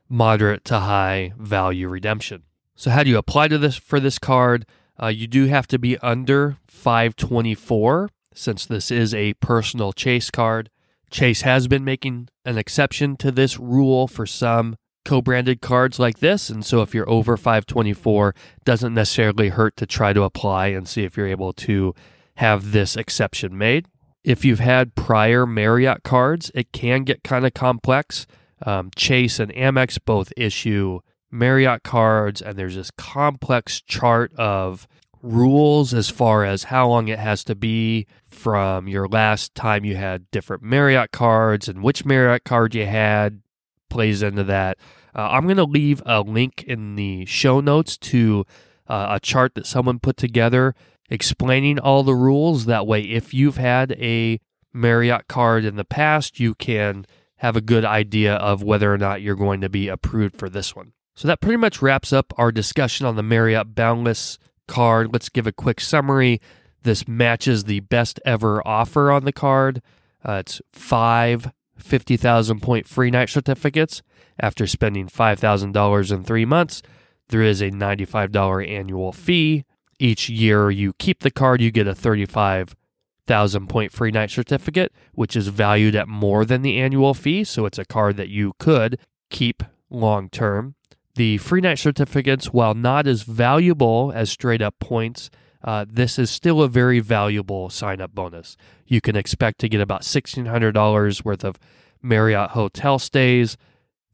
moderate 0.09 0.65
to 0.65 0.81
high 0.81 1.35
value 1.39 1.87
redemption. 1.87 2.43
So, 2.75 2.91
how 2.91 3.05
do 3.05 3.11
you 3.11 3.19
apply 3.19 3.47
to 3.47 3.59
this 3.59 3.77
for 3.77 4.01
this 4.01 4.19
card? 4.19 4.67
Uh, 5.01 5.07
you 5.07 5.29
do 5.29 5.47
have 5.47 5.69
to 5.69 5.79
be 5.79 5.99
under 5.99 6.57
524 6.67 8.11
since 8.35 8.67
this 8.67 8.91
is 8.91 9.15
a 9.15 9.35
personal 9.35 9.93
Chase 9.93 10.31
card. 10.31 10.71
Chase 11.11 11.43
has 11.43 11.69
been 11.69 11.85
making 11.85 12.29
an 12.45 12.57
exception 12.57 13.17
to 13.19 13.31
this 13.31 13.59
rule 13.59 14.09
for 14.09 14.27
some 14.27 14.77
co-branded 15.05 15.61
cards 15.61 15.99
like 15.99 16.21
this 16.21 16.49
and 16.49 16.65
so 16.65 16.81
if 16.81 16.95
you're 16.95 17.09
over 17.11 17.37
524 17.37 18.35
doesn't 18.65 18.95
necessarily 18.95 19.49
hurt 19.49 19.77
to 19.77 19.87
try 19.87 20.13
to 20.13 20.23
apply 20.23 20.69
and 20.69 20.87
see 20.87 21.03
if 21.03 21.17
you're 21.17 21.27
able 21.27 21.53
to 21.53 21.95
have 22.37 22.71
this 22.71 22.97
exception 22.97 23.59
made 23.59 23.89
if 24.23 24.45
you've 24.45 24.61
had 24.61 24.95
prior 24.95 25.45
marriott 25.45 26.05
cards 26.05 26.53
it 26.55 26.71
can 26.73 27.03
get 27.03 27.25
kind 27.25 27.45
of 27.45 27.53
complex 27.53 28.27
um, 28.65 28.91
chase 28.95 29.41
and 29.41 29.53
amex 29.55 29.99
both 30.05 30.33
issue 30.37 31.01
marriott 31.33 31.83
cards 31.83 32.41
and 32.41 32.57
there's 32.57 32.77
this 32.77 32.93
complex 32.93 33.81
chart 33.81 34.33
of 34.35 34.87
rules 35.23 35.95
as 35.95 36.11
far 36.11 36.45
as 36.45 36.65
how 36.65 36.89
long 36.89 37.09
it 37.09 37.19
has 37.19 37.45
to 37.45 37.55
be 37.55 38.07
from 38.27 38.89
your 38.89 39.07
last 39.07 39.55
time 39.55 39.85
you 39.85 39.97
had 39.97 40.31
different 40.31 40.63
Marriott 40.63 41.13
cards 41.13 41.69
and 41.69 41.83
which 41.83 42.05
Marriott 42.05 42.45
card 42.45 42.75
you 42.75 42.87
had 42.87 43.41
plays 43.89 44.23
into 44.23 44.45
that. 44.45 44.79
Uh, 45.15 45.29
I'm 45.31 45.45
going 45.45 45.57
to 45.59 45.65
leave 45.65 46.03
a 46.05 46.23
link 46.23 46.65
in 46.65 46.97
the 46.97 47.25
show 47.27 47.61
notes 47.61 47.97
to 47.99 48.45
uh, 48.89 49.09
a 49.11 49.21
chart 49.21 49.55
that 49.55 49.67
someone 49.67 50.01
put 50.01 50.17
together 50.17 50.75
explaining 51.09 51.79
all 51.79 52.03
the 52.03 52.15
rules. 52.15 52.65
That 52.65 52.87
way, 52.87 53.03
if 53.03 53.33
you've 53.33 53.59
had 53.59 53.93
a 53.93 54.41
Marriott 54.73 55.29
card 55.29 55.65
in 55.65 55.77
the 55.77 55.85
past, 55.85 56.41
you 56.41 56.55
can 56.55 57.07
have 57.37 57.57
a 57.57 57.61
good 57.61 57.85
idea 57.85 58.35
of 58.37 58.63
whether 58.63 58.93
or 58.93 58.99
not 58.99 59.21
you're 59.21 59.37
going 59.37 59.61
to 59.61 59.69
be 59.69 59.89
approved 59.89 60.37
for 60.37 60.49
this 60.49 60.75
one. 60.75 60.93
So 61.15 61.29
that 61.29 61.41
pretty 61.41 61.59
much 61.59 61.83
wraps 61.83 62.13
up 62.13 62.33
our 62.39 62.51
discussion 62.51 63.05
on 63.05 63.17
the 63.17 63.23
Marriott 63.23 63.75
Boundless 63.75 64.39
card. 64.73 65.13
Let's 65.13 65.29
give 65.29 65.47
a 65.47 65.53
quick 65.53 65.81
summary. 65.81 66.41
This 66.83 67.07
matches 67.07 67.65
the 67.65 67.81
best 67.81 68.19
ever 68.25 68.67
offer 68.67 69.13
on 69.13 69.27
the 69.27 69.33
card. 69.33 69.83
Uh, 70.27 70.41
it's 70.41 70.63
five 70.73 71.53
50,000 71.77 72.61
point 72.61 72.87
free 72.87 73.11
night 73.11 73.29
certificates 73.29 74.03
after 74.41 74.67
spending 74.67 75.09
$5,000 75.09 76.13
in 76.13 76.25
three 76.25 76.47
months. 76.47 76.83
There 77.29 77.43
is 77.43 77.61
a 77.61 77.71
$95 77.71 78.69
annual 78.69 79.13
fee. 79.13 79.65
Each 79.99 80.29
year 80.31 80.71
you 80.71 80.95
keep 80.95 81.21
the 81.21 81.31
card, 81.31 81.61
you 81.61 81.71
get 81.71 81.87
a 81.87 81.95
35,000 81.95 83.69
point 83.69 83.93
free 83.93 84.11
night 84.11 84.31
certificate, 84.31 84.93
which 85.13 85.37
is 85.37 85.49
valued 85.49 85.95
at 85.95 86.09
more 86.09 86.47
than 86.47 86.63
the 86.63 86.79
annual 86.79 87.13
fee. 87.13 87.45
So 87.45 87.67
it's 87.67 87.79
a 87.79 87.85
card 87.85 88.17
that 88.17 88.31
you 88.31 88.55
could 88.59 88.99
keep 89.29 89.63
long 89.91 90.31
term. 90.31 90.77
The 91.15 91.39
free 91.39 91.61
night 91.61 91.79
certificates, 91.79 92.47
while 92.47 92.75
not 92.75 93.07
as 93.07 93.23
valuable 93.23 94.13
as 94.15 94.31
straight 94.31 94.63
up 94.63 94.79
points, 94.79 95.31
uh, 95.63 95.85
this 95.89 96.19
is 96.19 96.31
still 96.31 96.63
a 96.63 96.69
very 96.69 97.01
valuable 97.01 97.69
sign 97.71 98.01
up 98.01 98.15
bonus. 98.15 98.57
You 98.87 99.01
can 99.01 99.15
expect 99.15 99.59
to 99.61 99.69
get 99.69 99.81
about 99.81 100.03
$1,600 100.03 101.25
worth 101.25 101.45
of 101.45 101.59
Marriott 102.03 102.51
hotel 102.51 102.99
stays 102.99 103.57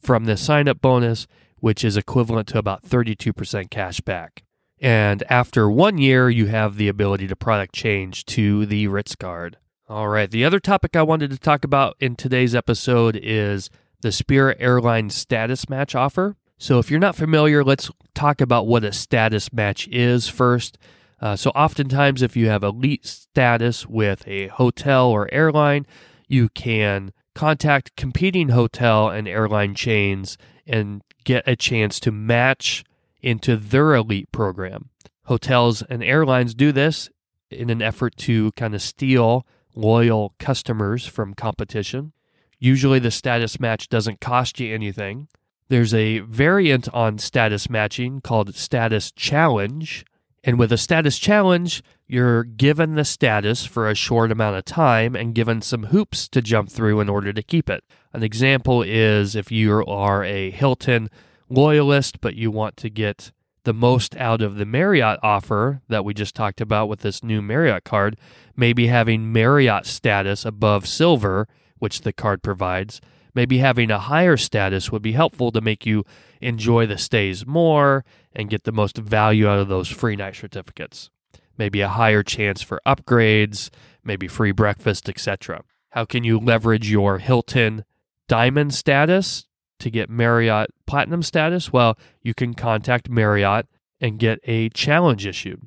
from 0.01 0.25
this 0.25 0.43
sign 0.43 0.69
up 0.69 0.81
bonus, 0.81 1.27
which 1.61 1.85
is 1.85 1.97
equivalent 1.97 2.49
to 2.49 2.59
about 2.59 2.85
32% 2.85 3.71
cash 3.71 4.01
back. 4.01 4.43
And 4.81 5.25
after 5.29 5.71
one 5.71 5.99
year, 5.99 6.29
you 6.31 6.47
have 6.47 6.77
the 6.77 6.89
ability 6.89 7.27
to 7.29 7.37
product 7.37 7.75
change 7.75 8.25
to 8.27 8.67
the 8.67 8.87
Ritz 8.89 9.17
card. 9.17 9.57
All 9.89 10.09
right, 10.09 10.31
the 10.31 10.45
other 10.45 10.61
topic 10.61 10.95
I 10.95 11.03
wanted 11.03 11.31
to 11.31 11.39
talk 11.39 11.65
about 11.65 11.97
in 11.99 12.15
today's 12.15 12.55
episode 12.55 13.19
is 13.21 13.71
the 14.03 14.13
Spirit 14.13 14.59
Airlines 14.61 15.15
status 15.15 15.69
match 15.69 15.95
offer. 15.95 16.37
So, 16.59 16.81
if 16.81 16.91
you're 16.91 16.99
not 16.99 17.15
familiar, 17.15 17.63
let's 17.63 17.89
talk 18.15 18.41
about 18.41 18.67
what 18.67 18.83
a 18.83 18.93
status 18.93 19.53
match 19.53 19.87
is 19.89 20.29
first. 20.29 20.77
Uh, 21.21 21.37
so, 21.37 21.51
oftentimes, 21.51 22.21
if 22.21 22.37
you 22.37 22.49
have 22.49 22.65
elite 22.65 23.07
status 23.07 23.87
with 23.87 24.27
a 24.27 24.49
hotel 24.49 25.09
or 25.09 25.33
airline, 25.33 25.87
you 26.27 26.49
can 26.49 27.13
contact 27.35 27.95
competing 27.95 28.49
hotel 28.49 29.09
and 29.09 29.29
airline 29.29 29.73
chains 29.73 30.37
and 30.67 31.03
get 31.23 31.47
a 31.47 31.55
chance 31.55 32.01
to 32.01 32.11
match 32.11 32.83
into 33.23 33.57
their 33.57 33.95
elite 33.95 34.31
program. 34.33 34.91
Hotels 35.27 35.83
and 35.83 36.03
airlines 36.03 36.55
do 36.55 36.73
this 36.73 37.09
in 37.51 37.71
an 37.71 37.81
effort 37.81 38.17
to 38.17 38.51
kind 38.53 38.75
of 38.75 38.83
steal 38.83 39.47
loyal 39.77 40.35
customers 40.41 41.07
from 41.07 41.35
competition. 41.35 42.13
Usually, 42.59 42.99
the 42.99 43.13
status 43.13 43.61
match 43.61 43.89
doesn't 43.89 44.21
cost 44.21 44.59
you 44.59 44.75
anything. 44.75 45.29
There's 45.69 45.93
a 45.93 46.21
variant 46.21 46.89
on 46.95 47.19
status 47.19 47.69
matching 47.69 48.21
called 48.21 48.55
Status 48.55 49.13
Challenge. 49.13 50.05
And 50.45 50.59
with 50.59 50.73
a 50.73 50.79
status 50.79 51.19
challenge, 51.19 51.83
you're 52.07 52.45
given 52.45 52.95
the 52.95 53.05
status 53.05 53.67
for 53.67 53.89
a 53.89 53.95
short 53.95 54.33
amount 54.33 54.57
of 54.57 54.65
time 54.65 55.15
and 55.15 55.35
given 55.35 55.61
some 55.61 55.85
hoops 55.85 56.29
to 56.29 56.41
jump 56.41 56.71
through 56.71 57.01
in 57.01 57.09
order 57.09 57.33
to 57.33 57.43
keep 57.43 57.69
it. 57.69 57.85
An 58.15 58.23
example 58.23 58.83
is 58.83 59.37
if 59.37 59.53
you 59.53 59.85
are 59.87 60.25
a 60.25 60.51
Hilton 60.51 61.11
loyalist, 61.51 62.21
but 62.21 62.35
you 62.35 62.51
want 62.51 62.77
to 62.79 62.89
get 62.89 63.33
the 63.65 63.75
most 63.75 64.17
out 64.17 64.41
of 64.41 64.57
the 64.57 64.65
Marriott 64.65 65.19
offer 65.23 65.83
that 65.89 66.05
we 66.05 66.15
just 66.15 66.35
talked 66.35 66.63
about 66.63 66.89
with 66.89 67.01
this 67.01 67.23
new 67.23 67.43
Marriott 67.43 67.85
card, 67.85 68.17
maybe 68.57 68.87
having 68.87 69.31
Marriott 69.31 69.85
status 69.85 70.47
above 70.47 70.87
silver, 70.87 71.47
which 71.79 72.01
the 72.01 72.13
card 72.13 72.43
provides, 72.43 73.03
maybe 73.39 73.59
having 73.59 73.89
a 73.89 74.01
higher 74.01 74.37
status 74.37 74.91
would 74.91 75.01
be 75.01 75.13
helpful 75.13 75.53
to 75.53 75.61
make 75.61 75.87
you 75.87 76.05
enjoy 76.41 76.85
the 76.87 76.99
stays 76.99 77.47
more 77.47 78.05
and 78.33 78.51
get 78.51 78.65
the 78.65 78.73
most 78.73 78.99
value 78.99 79.47
out 79.47 79.61
of 79.61 79.69
those 79.69 79.87
free 79.87 80.17
night 80.17 80.35
certificates. 80.35 81.09
Maybe 81.57 81.81
a 81.81 81.89
higher 81.89 82.25
chance 82.25 82.63
for 82.63 82.81
upgrades, 82.85 83.71
maybe 84.03 84.27
free 84.27 84.51
breakfast, 84.51 85.09
etc. 85.09 85.63
How 85.91 86.05
can 86.05 86.25
you 86.25 86.41
leverage 86.41 86.91
your 86.91 87.19
Hilton 87.19 87.85
Diamond 88.27 88.75
status 88.75 89.47
to 89.79 89.89
get 89.89 90.11
Marriott 90.11 90.71
Platinum 90.85 91.23
status? 91.23 91.73
Well, 91.73 91.97
you 92.21 92.35
can 92.35 92.55
contact 92.55 93.09
Marriott 93.09 93.67
and 94.01 94.19
get 94.19 94.41
a 94.43 94.69
challenge 94.71 95.27
issued. 95.27 95.63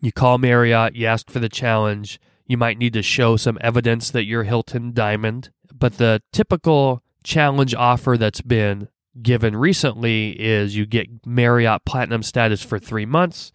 You 0.00 0.12
call 0.12 0.38
Marriott, 0.38 0.94
you 0.94 1.06
ask 1.06 1.28
for 1.28 1.40
the 1.40 1.48
challenge. 1.48 2.20
You 2.46 2.56
might 2.56 2.78
need 2.78 2.92
to 2.92 3.02
show 3.02 3.36
some 3.36 3.58
evidence 3.60 4.12
that 4.12 4.26
you're 4.26 4.44
Hilton 4.44 4.92
Diamond, 4.92 5.50
but 5.74 5.98
the 5.98 6.22
typical 6.32 7.02
challenge 7.26 7.74
offer 7.74 8.16
that's 8.16 8.40
been 8.40 8.88
given 9.20 9.56
recently 9.56 10.30
is 10.40 10.76
you 10.76 10.86
get 10.86 11.26
Marriott 11.26 11.84
Platinum 11.84 12.22
status 12.22 12.62
for 12.62 12.78
three 12.78 13.04
months. 13.04 13.50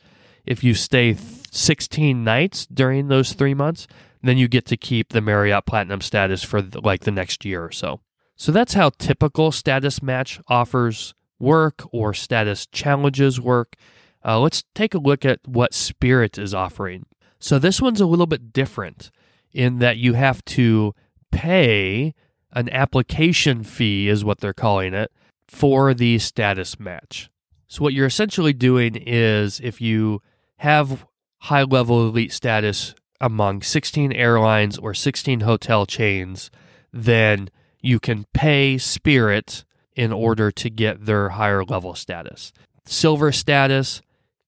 If 0.46 0.64
you 0.64 0.74
stay 0.74 1.16
16 1.52 2.24
nights 2.24 2.66
during 2.66 3.08
those 3.08 3.34
three 3.34 3.54
months, 3.54 3.88
then 4.22 4.38
you 4.38 4.48
get 4.48 4.66
to 4.68 4.78
keep 4.78 5.10
the 5.10 5.22
Marriott 5.22 5.66
Platinum 5.66 6.02
status 6.02 6.44
for 6.44 6.62
like 6.62 7.02
the 7.02 7.12
next 7.12 7.46
year 7.46 7.64
or 7.64 7.72
so. 7.72 8.02
So 8.36 8.52
that's 8.52 8.74
how 8.74 8.90
typical 8.98 9.52
status 9.52 10.02
match 10.04 10.42
offers 10.48 11.14
work 11.40 11.82
or 11.92 12.14
status 12.14 12.66
challenges 12.68 13.40
work. 13.40 13.76
Uh, 14.24 14.40
let's 14.40 14.64
take 14.76 14.94
a 14.94 15.00
look 15.00 15.24
at 15.24 15.40
what 15.46 15.74
Spirit 15.74 16.38
is 16.38 16.54
offering. 16.54 17.06
So 17.40 17.58
this 17.58 17.82
one's 17.82 18.02
a 18.02 18.06
little 18.06 18.28
bit 18.28 18.52
different 18.52 19.12
in 19.54 19.80
that 19.80 19.98
you 19.98 20.14
have 20.14 20.44
to 20.46 20.94
pay 21.32 22.14
an 22.54 22.70
application 22.70 23.64
fee, 23.64 24.08
is 24.08 24.24
what 24.24 24.40
they're 24.40 24.54
calling 24.54 24.94
it, 24.94 25.12
for 25.48 25.94
the 25.94 26.20
status 26.20 26.80
match. 26.80 27.30
So, 27.68 27.84
what 27.84 27.94
you're 27.94 28.08
essentially 28.08 28.54
doing 28.54 28.96
is 28.96 29.60
if 29.62 29.80
you 29.80 30.22
have 30.58 31.06
high 31.40 31.64
level 31.64 32.08
elite 32.08 32.34
status 32.34 32.94
among 33.20 33.62
16 33.62 34.12
airlines 34.12 34.78
or 34.78 34.94
16 34.94 35.42
hotel 35.42 35.86
chains, 35.86 36.52
then 36.92 37.50
you 37.80 38.00
can 38.00 38.26
pay 38.34 38.78
Spirit 38.78 39.64
in 39.96 40.12
order 40.12 40.52
to 40.52 40.70
get 40.70 41.06
their 41.06 41.30
higher 41.30 41.64
level 41.64 41.96
status. 41.96 42.52
Silver 42.86 43.32
status 43.32 44.02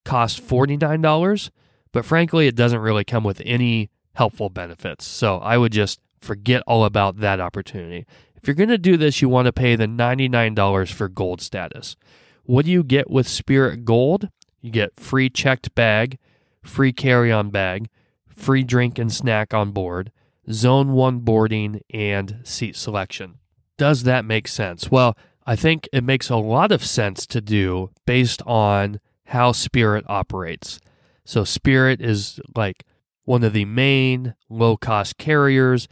costs 0.04 0.40
$49, 0.40 1.50
but 1.92 2.06
frankly, 2.06 2.48
it 2.48 2.56
doesn't 2.56 2.80
really 2.80 3.04
come 3.04 3.24
with 3.24 3.42
any 3.46 3.90
helpful 4.16 4.50
benefits. 4.50 5.06
So, 5.06 5.38
I 5.38 5.58
would 5.58 5.72
just 5.72 6.00
forget 6.24 6.64
all 6.66 6.86
about 6.86 7.18
that 7.18 7.40
opportunity. 7.40 8.06
If 8.36 8.48
you're 8.48 8.56
going 8.56 8.70
to 8.70 8.78
do 8.78 8.98
this, 8.98 9.22
you 9.22 9.30
want 9.30 9.46
to 9.46 9.54
pay 9.54 9.76
the 9.76 9.86
$99 9.86 10.92
for 10.92 11.08
gold 11.08 11.42
status. 11.42 11.96
What 12.44 12.66
do 12.66 12.72
you 12.72 12.84
get 12.84 13.10
with 13.10 13.28
Spirit 13.28 13.86
Gold? 13.86 14.30
You 14.62 14.72
get 14.72 15.00
free 15.00 15.30
checked 15.30 15.74
bag, 15.76 16.18
free 16.62 16.92
carry 16.92 17.32
on 17.32 17.52
bag, 17.52 17.90
free 18.28 18.64
drink 18.64 19.00
and 19.00 19.12
snack 19.12 19.54
on 19.54 19.72
board, 19.72 20.12
zone 20.52 20.94
one 20.94 21.20
boarding, 21.20 21.82
and 21.94 22.40
seat 22.44 22.76
selection. 22.76 23.36
Does 23.78 24.04
that 24.04 24.26
make 24.26 24.48
sense? 24.48 24.92
Well, 24.92 25.18
I 25.46 25.56
think 25.56 25.88
it 25.92 26.04
makes 26.04 26.30
a 26.30 26.38
lot 26.38 26.72
of 26.72 26.86
sense 26.86 27.26
to 27.28 27.42
do 27.42 27.92
based 28.06 28.42
on 28.46 29.00
how 29.28 29.52
Spirit 29.52 30.06
operates. 30.08 30.80
So, 31.26 31.44
Spirit 31.44 32.02
is 32.02 32.40
like 32.56 32.84
one 33.24 33.44
of 33.44 33.54
the 33.54 33.66
main 33.66 34.36
low 34.50 34.78
cost 34.78 35.18
carriers. 35.18 35.88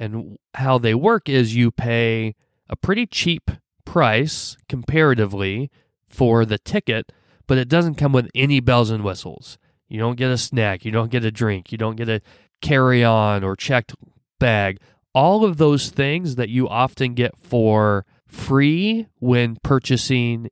And 0.00 0.38
how 0.54 0.78
they 0.78 0.94
work 0.94 1.28
is 1.28 1.54
you 1.54 1.70
pay 1.70 2.34
a 2.70 2.74
pretty 2.74 3.06
cheap 3.06 3.50
price 3.84 4.56
comparatively 4.66 5.70
for 6.08 6.46
the 6.46 6.56
ticket, 6.56 7.12
but 7.46 7.58
it 7.58 7.68
doesn't 7.68 7.96
come 7.96 8.12
with 8.12 8.30
any 8.34 8.60
bells 8.60 8.88
and 8.88 9.04
whistles. 9.04 9.58
You 9.88 9.98
don't 9.98 10.16
get 10.16 10.30
a 10.30 10.38
snack, 10.38 10.86
you 10.86 10.90
don't 10.90 11.10
get 11.10 11.24
a 11.24 11.30
drink, 11.30 11.70
you 11.70 11.76
don't 11.76 11.96
get 11.96 12.08
a 12.08 12.22
carry 12.62 13.04
on 13.04 13.44
or 13.44 13.54
checked 13.56 13.94
bag. 14.38 14.80
All 15.14 15.44
of 15.44 15.58
those 15.58 15.90
things 15.90 16.36
that 16.36 16.48
you 16.48 16.66
often 16.66 17.12
get 17.12 17.36
for 17.36 18.06
free 18.26 19.06
when 19.18 19.56
purchasing 19.62 20.48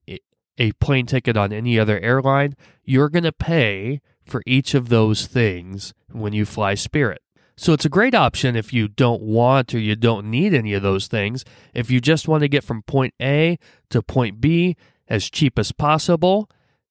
a 0.58 0.72
plane 0.72 1.06
ticket 1.06 1.36
on 1.38 1.52
any 1.52 1.78
other 1.78 1.98
airline, 2.00 2.54
you're 2.84 3.08
going 3.08 3.24
to 3.24 3.32
pay 3.32 4.02
for 4.24 4.42
each 4.46 4.74
of 4.74 4.88
those 4.88 5.26
things 5.26 5.94
when 6.10 6.32
you 6.32 6.44
fly 6.44 6.74
Spirit. 6.74 7.22
So 7.58 7.72
it's 7.72 7.84
a 7.84 7.88
great 7.88 8.14
option 8.14 8.54
if 8.54 8.72
you 8.72 8.86
don't 8.86 9.20
want 9.20 9.74
or 9.74 9.80
you 9.80 9.96
don't 9.96 10.30
need 10.30 10.54
any 10.54 10.74
of 10.74 10.82
those 10.82 11.08
things. 11.08 11.44
If 11.74 11.90
you 11.90 12.00
just 12.00 12.28
want 12.28 12.42
to 12.42 12.48
get 12.48 12.62
from 12.62 12.82
point 12.82 13.14
A 13.20 13.58
to 13.90 14.00
point 14.00 14.40
B 14.40 14.76
as 15.08 15.28
cheap 15.28 15.58
as 15.58 15.72
possible, 15.72 16.48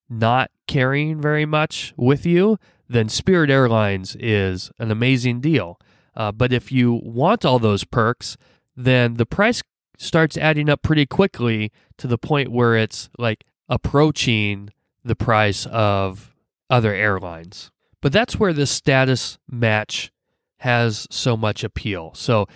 not 0.10 0.51
carrying 0.67 1.21
very 1.21 1.45
much 1.45 1.93
with 1.95 2.25
you, 2.25 2.60
then 2.89 3.08
Spirit 3.08 3.49
Airlines 3.49 4.17
is 4.19 4.69
an 4.77 4.91
amazing 4.91 5.39
deal. 5.39 5.80
Uh, 6.17 6.34
but 6.34 6.51
if 6.51 6.69
you 6.69 6.99
want 7.01 7.45
all 7.45 7.60
those 7.60 7.86
perks, 7.86 8.36
then 8.75 9.13
the 9.13 9.25
price 9.25 9.63
starts 9.97 10.38
adding 10.38 10.69
up 10.69 10.82
pretty 10.82 11.06
quickly 11.06 11.71
to 11.97 12.08
the 12.08 12.17
point 12.17 12.51
where 12.51 12.75
it's 12.75 13.10
like 13.17 13.45
approaching 13.69 14.71
the 15.01 15.15
price 15.15 15.65
of 15.67 16.36
other 16.69 16.93
airlines. 16.93 17.71
But 18.01 18.12
that's 18.12 18.38
where 18.38 18.51
this 18.51 18.69
status 18.69 19.38
match 19.49 20.12
has 20.60 21.08
so 21.10 21.38
much 21.38 21.63
appeal. 21.63 22.12
So 22.13 22.48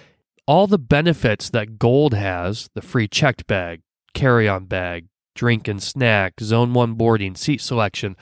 all 0.47 0.67
the 0.67 0.79
benefits 0.79 1.49
that 1.49 1.77
gold 1.77 2.13
has 2.13 2.69
the 2.73 2.81
free 2.81 3.07
checked 3.07 3.47
bag, 3.47 3.81
carry 4.13 4.47
on 4.47 4.65
bag, 4.65 5.07
drink 5.35 5.67
and 5.67 5.81
snack, 5.81 6.39
zone 6.41 6.73
one 6.73 6.93
boarding, 6.93 7.35
seat 7.35 7.61
selection 7.61 8.15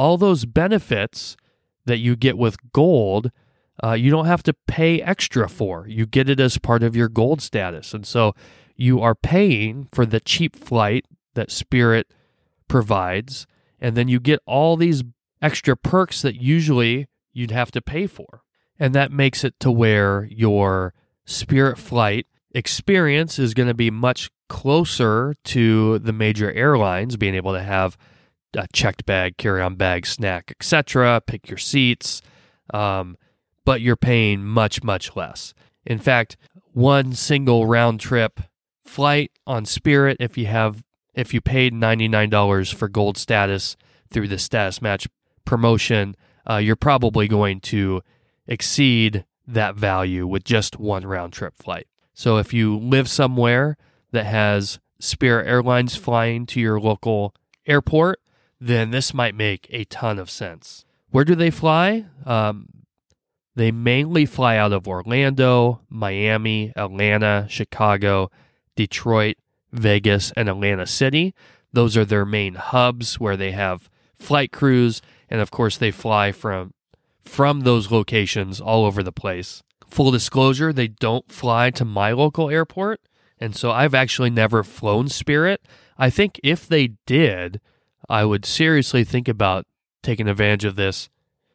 all 0.00 0.16
those 0.16 0.46
benefits 0.46 1.36
that 1.84 1.98
you 1.98 2.16
get 2.16 2.38
with 2.38 2.56
gold. 2.72 3.30
Uh, 3.84 3.92
you 3.92 4.10
don't 4.10 4.24
have 4.24 4.42
to 4.42 4.54
pay 4.66 5.02
extra 5.02 5.46
for. 5.46 5.86
You 5.86 6.06
get 6.06 6.30
it 6.30 6.40
as 6.40 6.56
part 6.56 6.82
of 6.82 6.96
your 6.96 7.10
gold 7.10 7.42
status. 7.42 7.92
And 7.92 8.06
so 8.06 8.34
you 8.76 9.02
are 9.02 9.14
paying 9.14 9.88
for 9.92 10.06
the 10.06 10.18
cheap 10.18 10.56
flight 10.56 11.04
that 11.34 11.50
Spirit 11.50 12.14
provides. 12.66 13.46
And 13.78 13.94
then 13.94 14.08
you 14.08 14.20
get 14.20 14.40
all 14.46 14.78
these 14.78 15.04
extra 15.42 15.76
perks 15.76 16.22
that 16.22 16.40
usually 16.40 17.06
you'd 17.34 17.50
have 17.50 17.70
to 17.72 17.82
pay 17.82 18.06
for. 18.06 18.42
And 18.80 18.94
that 18.94 19.12
makes 19.12 19.44
it 19.44 19.60
to 19.60 19.70
where 19.70 20.24
your 20.24 20.94
Spirit 21.26 21.78
flight 21.78 22.26
experience 22.52 23.38
is 23.38 23.54
going 23.54 23.68
to 23.68 23.74
be 23.74 23.90
much 23.90 24.30
closer 24.48 25.34
to 25.44 26.00
the 26.00 26.12
major 26.12 26.50
airlines, 26.50 27.16
being 27.16 27.36
able 27.36 27.52
to 27.52 27.62
have 27.62 27.96
a 28.56 28.66
checked 28.72 29.06
bag, 29.06 29.36
carry 29.36 29.62
on 29.62 29.76
bag, 29.76 30.06
snack, 30.06 30.50
etc., 30.58 31.22
pick 31.24 31.48
your 31.48 31.58
seats. 31.58 32.22
Um, 32.74 33.16
but 33.64 33.80
you're 33.80 33.96
paying 33.96 34.42
much, 34.44 34.82
much 34.82 35.14
less. 35.14 35.54
In 35.86 35.98
fact, 35.98 36.36
one 36.72 37.12
single 37.12 37.66
round 37.66 38.00
trip 38.00 38.40
flight 38.84 39.30
on 39.46 39.66
Spirit, 39.66 40.16
if 40.18 40.36
you 40.38 40.46
have 40.46 40.82
if 41.14 41.34
you 41.34 41.40
paid 41.40 41.74
$99 41.74 42.72
for 42.74 42.88
gold 42.88 43.18
status 43.18 43.76
through 44.10 44.28
the 44.28 44.38
status 44.38 44.80
match 44.80 45.06
promotion, 45.44 46.16
uh, 46.48 46.56
you're 46.56 46.76
probably 46.76 47.28
going 47.28 47.60
to 47.60 48.00
exceed 48.50 49.24
that 49.46 49.76
value 49.76 50.26
with 50.26 50.44
just 50.44 50.78
one 50.78 51.06
round 51.06 51.32
trip 51.32 51.54
flight. 51.56 51.86
So 52.12 52.36
if 52.36 52.52
you 52.52 52.76
live 52.76 53.08
somewhere 53.08 53.78
that 54.12 54.26
has 54.26 54.78
Spirit 54.98 55.46
Airlines 55.46 55.96
flying 55.96 56.44
to 56.46 56.60
your 56.60 56.78
local 56.78 57.34
airport, 57.66 58.20
then 58.60 58.90
this 58.90 59.14
might 59.14 59.34
make 59.34 59.66
a 59.70 59.84
ton 59.84 60.18
of 60.18 60.28
sense. 60.28 60.84
Where 61.10 61.24
do 61.24 61.34
they 61.34 61.50
fly? 61.50 62.04
Um, 62.26 62.66
they 63.54 63.72
mainly 63.72 64.26
fly 64.26 64.56
out 64.56 64.72
of 64.72 64.86
Orlando, 64.86 65.80
Miami, 65.88 66.72
Atlanta, 66.76 67.46
Chicago, 67.48 68.30
Detroit, 68.76 69.36
Vegas, 69.72 70.32
and 70.36 70.48
Atlantic 70.48 70.88
City. 70.88 71.34
Those 71.72 71.96
are 71.96 72.04
their 72.04 72.26
main 72.26 72.54
hubs 72.54 73.18
where 73.18 73.36
they 73.36 73.52
have 73.52 73.88
flight 74.14 74.52
crews, 74.52 75.00
and 75.28 75.40
of 75.40 75.50
course 75.50 75.76
they 75.76 75.90
fly 75.90 76.32
from 76.32 76.74
from 77.30 77.60
those 77.60 77.92
locations 77.92 78.60
all 78.60 78.84
over 78.84 79.04
the 79.04 79.12
place. 79.12 79.62
Full 79.86 80.10
disclosure, 80.10 80.72
they 80.72 80.88
don't 80.88 81.30
fly 81.30 81.70
to 81.70 81.84
my 81.84 82.10
local 82.10 82.50
airport, 82.50 83.00
and 83.38 83.54
so 83.54 83.70
I've 83.70 83.94
actually 83.94 84.30
never 84.30 84.64
flown 84.64 85.08
Spirit. 85.08 85.62
I 85.96 86.10
think 86.10 86.40
if 86.42 86.66
they 86.66 86.88
did, 87.06 87.60
I 88.08 88.24
would 88.24 88.44
seriously 88.44 89.04
think 89.04 89.28
about 89.28 89.66
taking 90.02 90.26
advantage 90.28 90.64
of 90.64 90.74
this 90.74 91.08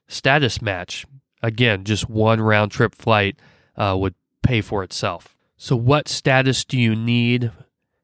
status 0.08 0.62
match. 0.62 1.06
Again, 1.44 1.84
just 1.84 2.10
one 2.10 2.40
round 2.40 2.72
trip 2.72 2.96
flight 2.96 3.38
uh, 3.76 3.96
would 4.00 4.16
pay 4.44 4.62
for 4.62 4.82
itself. 4.82 5.36
So, 5.58 5.76
what 5.76 6.08
status 6.08 6.64
do 6.64 6.80
you 6.80 6.96
need 6.96 7.52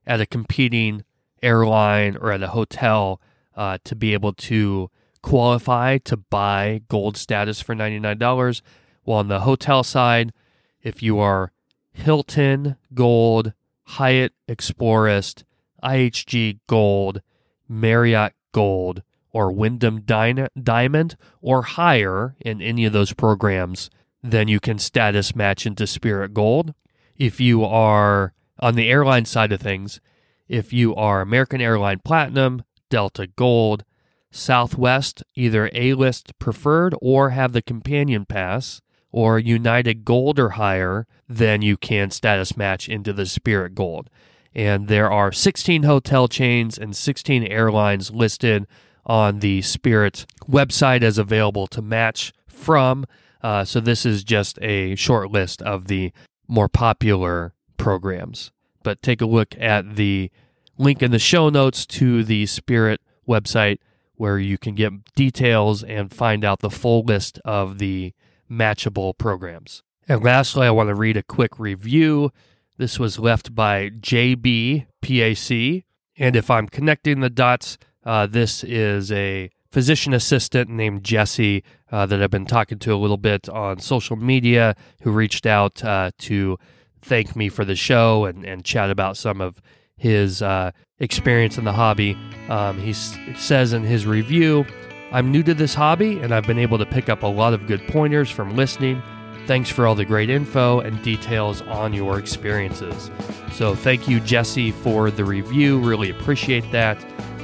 at 0.05 0.19
a 0.19 0.25
competing 0.25 1.05
airline 1.41 2.17
or 2.17 2.31
at 2.31 2.43
a 2.43 2.49
hotel 2.49 3.21
uh, 3.55 3.77
to 3.85 3.95
be 3.95 4.13
able 4.13 4.33
to 4.33 4.89
qualify 5.21 5.97
to 5.99 6.17
buy 6.17 6.81
gold 6.87 7.17
status 7.17 7.61
for 7.61 7.75
$99? 7.75 8.61
Well, 9.05 9.17
on 9.17 9.27
the 9.27 9.41
hotel 9.41 9.83
side, 9.83 10.33
if 10.81 11.01
you 11.01 11.19
are 11.19 11.51
Hilton 11.91 12.77
Gold, 12.93 13.53
Hyatt 13.83 14.33
Explorist, 14.47 15.43
IHG 15.83 16.59
Gold, 16.67 17.21
Marriott 17.67 18.33
Gold, 18.51 19.03
or 19.31 19.51
Wyndham 19.51 20.01
Diamond 20.01 21.17
or 21.41 21.61
higher 21.61 22.35
in 22.39 22.61
any 22.61 22.85
of 22.85 22.93
those 22.93 23.13
programs, 23.13 23.89
then 24.21 24.47
you 24.47 24.59
can 24.59 24.77
status 24.77 25.35
match 25.35 25.65
into 25.65 25.87
Spirit 25.87 26.33
Gold. 26.33 26.73
If 27.17 27.39
you 27.39 27.63
are 27.63 28.33
on 28.59 28.75
the 28.75 28.89
airline 28.89 29.25
side 29.25 29.51
of 29.51 29.61
things, 29.61 30.01
if 30.47 30.73
you 30.73 30.93
are 30.95 31.21
American 31.21 31.61
Airline 31.61 31.99
Platinum, 32.03 32.63
Delta 32.89 33.27
Gold, 33.27 33.85
Southwest, 34.31 35.23
either 35.35 35.69
A 35.73 35.93
list 35.93 36.37
preferred 36.39 36.95
or 37.01 37.31
have 37.31 37.51
the 37.51 37.61
companion 37.61 38.25
pass, 38.25 38.81
or 39.11 39.37
United 39.37 40.05
Gold 40.05 40.39
or 40.39 40.51
higher, 40.51 41.05
then 41.27 41.61
you 41.61 41.75
can 41.75 42.09
status 42.11 42.55
match 42.55 42.87
into 42.87 43.11
the 43.11 43.25
Spirit 43.25 43.75
Gold 43.75 44.09
and 44.53 44.87
there 44.87 45.09
are 45.09 45.31
16 45.31 45.83
hotel 45.83 46.27
chains 46.27 46.77
and 46.77 46.95
16 46.95 47.43
airlines 47.43 48.11
listed 48.11 48.67
on 49.05 49.39
the 49.39 49.61
Spirit 49.61 50.25
website 50.49 51.03
as 51.03 51.17
available 51.17 51.67
to 51.67 51.81
match 51.81 52.33
from. 52.47 53.05
Uh, 53.41 53.63
so 53.63 53.79
this 53.79 54.05
is 54.05 54.23
just 54.23 54.59
a 54.61 54.95
short 54.95 55.31
list 55.31 55.61
of 55.61 55.87
the 55.87 56.11
more 56.47 56.67
popular 56.67 57.53
programs. 57.77 58.51
But 58.83 59.01
take 59.01 59.21
a 59.21 59.25
look 59.25 59.55
at 59.59 59.95
the 59.95 60.31
link 60.77 61.01
in 61.01 61.11
the 61.11 61.19
show 61.19 61.49
notes 61.49 61.85
to 61.85 62.23
the 62.23 62.45
Spirit 62.45 63.01
website 63.27 63.77
where 64.21 64.37
you 64.37 64.55
can 64.55 64.75
get 64.75 64.93
details 65.15 65.83
and 65.83 66.13
find 66.13 66.45
out 66.45 66.59
the 66.59 66.69
full 66.69 67.01
list 67.01 67.39
of 67.43 67.79
the 67.79 68.13
matchable 68.49 69.17
programs. 69.17 69.81
And 70.07 70.23
lastly, 70.23 70.67
I 70.67 70.71
want 70.71 70.89
to 70.89 70.95
read 70.95 71.17
a 71.17 71.23
quick 71.23 71.57
review 71.57 72.31
this 72.77 72.97
was 72.97 73.19
left 73.19 73.53
by 73.53 73.89
JBPAC. 73.89 75.83
And 76.17 76.35
if 76.35 76.49
I'm 76.49 76.67
connecting 76.67 77.19
the 77.19 77.29
dots, 77.29 77.77
uh, 78.03 78.27
this 78.27 78.63
is 78.63 79.11
a 79.11 79.49
physician 79.71 80.13
assistant 80.13 80.69
named 80.69 81.03
Jesse 81.03 81.63
uh, 81.91 82.05
that 82.07 82.21
I've 82.21 82.31
been 82.31 82.45
talking 82.45 82.79
to 82.79 82.93
a 82.93 82.97
little 82.97 83.17
bit 83.17 83.47
on 83.49 83.79
social 83.79 84.15
media 84.15 84.75
who 85.03 85.11
reached 85.11 85.45
out 85.45 85.83
uh, 85.83 86.11
to 86.19 86.57
thank 87.01 87.35
me 87.35 87.49
for 87.49 87.65
the 87.65 87.75
show 87.75 88.25
and, 88.25 88.43
and 88.43 88.65
chat 88.65 88.89
about 88.89 89.17
some 89.17 89.41
of 89.41 89.61
his 90.01 90.41
uh, 90.41 90.71
experience 90.99 91.57
in 91.59 91.63
the 91.63 91.71
hobby. 91.71 92.17
Um, 92.49 92.79
he 92.79 92.89
s- 92.89 93.17
says 93.37 93.71
in 93.71 93.83
his 93.83 94.07
review, 94.07 94.65
I'm 95.11 95.31
new 95.31 95.43
to 95.43 95.53
this 95.53 95.75
hobby 95.75 96.19
and 96.19 96.33
I've 96.33 96.47
been 96.47 96.57
able 96.57 96.79
to 96.79 96.85
pick 96.85 97.07
up 97.07 97.21
a 97.21 97.27
lot 97.27 97.53
of 97.53 97.67
good 97.67 97.85
pointers 97.87 98.29
from 98.29 98.55
listening. 98.55 99.01
Thanks 99.45 99.69
for 99.69 99.85
all 99.85 99.93
the 99.95 100.05
great 100.05 100.29
info 100.29 100.79
and 100.79 101.01
details 101.03 101.61
on 101.63 101.93
your 101.93 102.17
experiences. 102.17 103.11
So, 103.53 103.75
thank 103.75 104.07
you, 104.07 104.19
Jesse, 104.21 104.71
for 104.71 105.11
the 105.11 105.23
review. 105.25 105.79
Really 105.79 106.09
appreciate 106.09 106.69
that. 106.71 106.97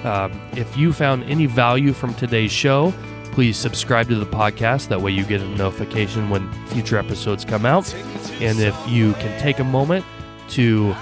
Um, 0.06 0.32
if 0.54 0.78
you 0.78 0.94
found 0.94 1.24
any 1.26 1.46
value 1.46 1.94
from 1.94 2.14
today's 2.16 2.52
show, 2.52 2.94
please 3.34 3.58
subscribe 3.58 4.08
to 4.10 4.16
the 4.16 4.26
podcast. 4.26 4.88
That 4.88 5.02
way, 5.02 5.12
you 5.12 5.26
get 5.26 5.42
a 5.42 5.48
notification 5.50 6.30
when 6.30 6.52
future 6.68 6.98
episodes 6.98 7.46
come 7.46 7.66
out. 7.66 7.94
And 8.42 8.60
if 8.60 8.76
you 8.88 9.14
can 9.14 9.40
take 9.40 9.60
a 9.60 9.64
moment 9.64 10.06
to 10.50 10.96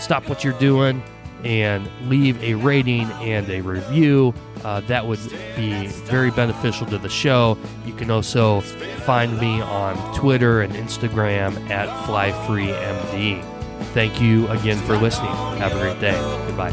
stop 0.00 0.28
what 0.28 0.42
you're 0.42 0.58
doing 0.58 1.02
and 1.44 1.88
leave 2.08 2.42
a 2.42 2.54
rating 2.54 3.06
and 3.12 3.48
a 3.48 3.60
review, 3.60 4.34
uh, 4.64 4.80
that 4.80 5.06
would 5.06 5.20
be 5.56 5.86
very 5.86 6.30
beneficial 6.30 6.86
to 6.86 6.98
the 6.98 7.08
show. 7.08 7.56
You 7.86 7.94
can 7.94 8.10
also 8.10 8.60
find 8.60 9.38
me 9.38 9.60
on 9.60 10.14
Twitter 10.14 10.60
and 10.62 10.72
Instagram 10.74 11.70
at 11.70 11.88
FlyFreeMD. 12.06 13.42
Thank 13.94 14.20
you 14.20 14.46
again 14.48 14.78
for 14.86 14.96
listening. 14.98 15.32
Have 15.58 15.74
a 15.74 15.78
great 15.80 16.00
day. 16.00 16.18
Goodbye. 16.46 16.72